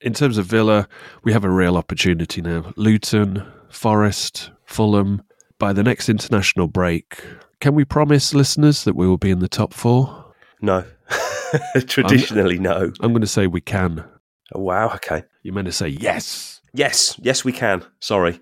in 0.00 0.12
terms 0.12 0.38
of 0.38 0.46
Villa, 0.46 0.86
we 1.24 1.32
have 1.32 1.44
a 1.44 1.50
real 1.50 1.76
opportunity 1.76 2.40
now. 2.42 2.72
Luton, 2.76 3.44
Forest, 3.68 4.50
Fulham. 4.64 5.22
By 5.58 5.72
the 5.72 5.82
next 5.82 6.08
international 6.08 6.68
break, 6.68 7.24
can 7.60 7.74
we 7.74 7.84
promise 7.84 8.34
listeners 8.34 8.84
that 8.84 8.94
we 8.94 9.08
will 9.08 9.18
be 9.18 9.30
in 9.30 9.38
the 9.38 9.48
top 9.48 9.72
four? 9.72 10.34
No. 10.60 10.84
Traditionally, 11.86 12.56
I'm, 12.56 12.62
no. 12.62 12.92
I'm 13.00 13.12
going 13.12 13.22
to 13.22 13.26
say 13.26 13.46
we 13.46 13.60
can. 13.60 14.04
Oh, 14.52 14.60
wow. 14.60 14.94
Okay. 14.94 15.24
You 15.42 15.52
meant 15.52 15.66
to 15.66 15.72
say 15.72 15.88
yes. 15.88 16.60
Yes. 16.72 17.18
Yes, 17.22 17.44
we 17.44 17.52
can. 17.52 17.84
Sorry. 18.00 18.40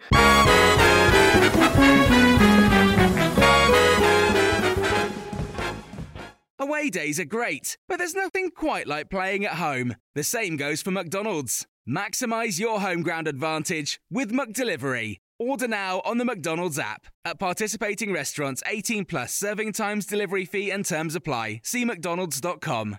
Away 6.59 6.91
days 6.91 7.19
are 7.19 7.25
great, 7.25 7.77
but 7.89 7.99
there's 7.99 8.15
nothing 8.15 8.51
quite 8.51 8.87
like 8.87 9.11
playing 9.11 9.45
at 9.45 9.55
home. 9.55 9.97
The 10.15 10.23
same 10.23 10.57
goes 10.57 10.81
for 10.81 10.91
McDonald's. 10.93 11.67
Maximize 11.89 12.61
your 12.61 12.81
home 12.81 13.03
ground 13.03 13.27
advantage 13.27 14.01
with 14.11 14.33
McDelivery. 14.33 15.17
Order 15.39 15.67
now 15.67 16.01
on 16.05 16.19
the 16.19 16.25
McDonald's 16.25 16.79
app. 16.79 17.07
At 17.25 17.41
participating 17.41 18.13
restaurants, 18.13 18.63
18 18.67 19.07
plus 19.07 19.35
serving 19.35 19.73
times, 19.73 20.07
delivery 20.07 20.45
fee, 20.45 20.71
and 20.71 20.85
terms 20.87 21.17
apply. 21.17 21.63
See 21.65 21.85
McDonald's.com. 21.85 22.99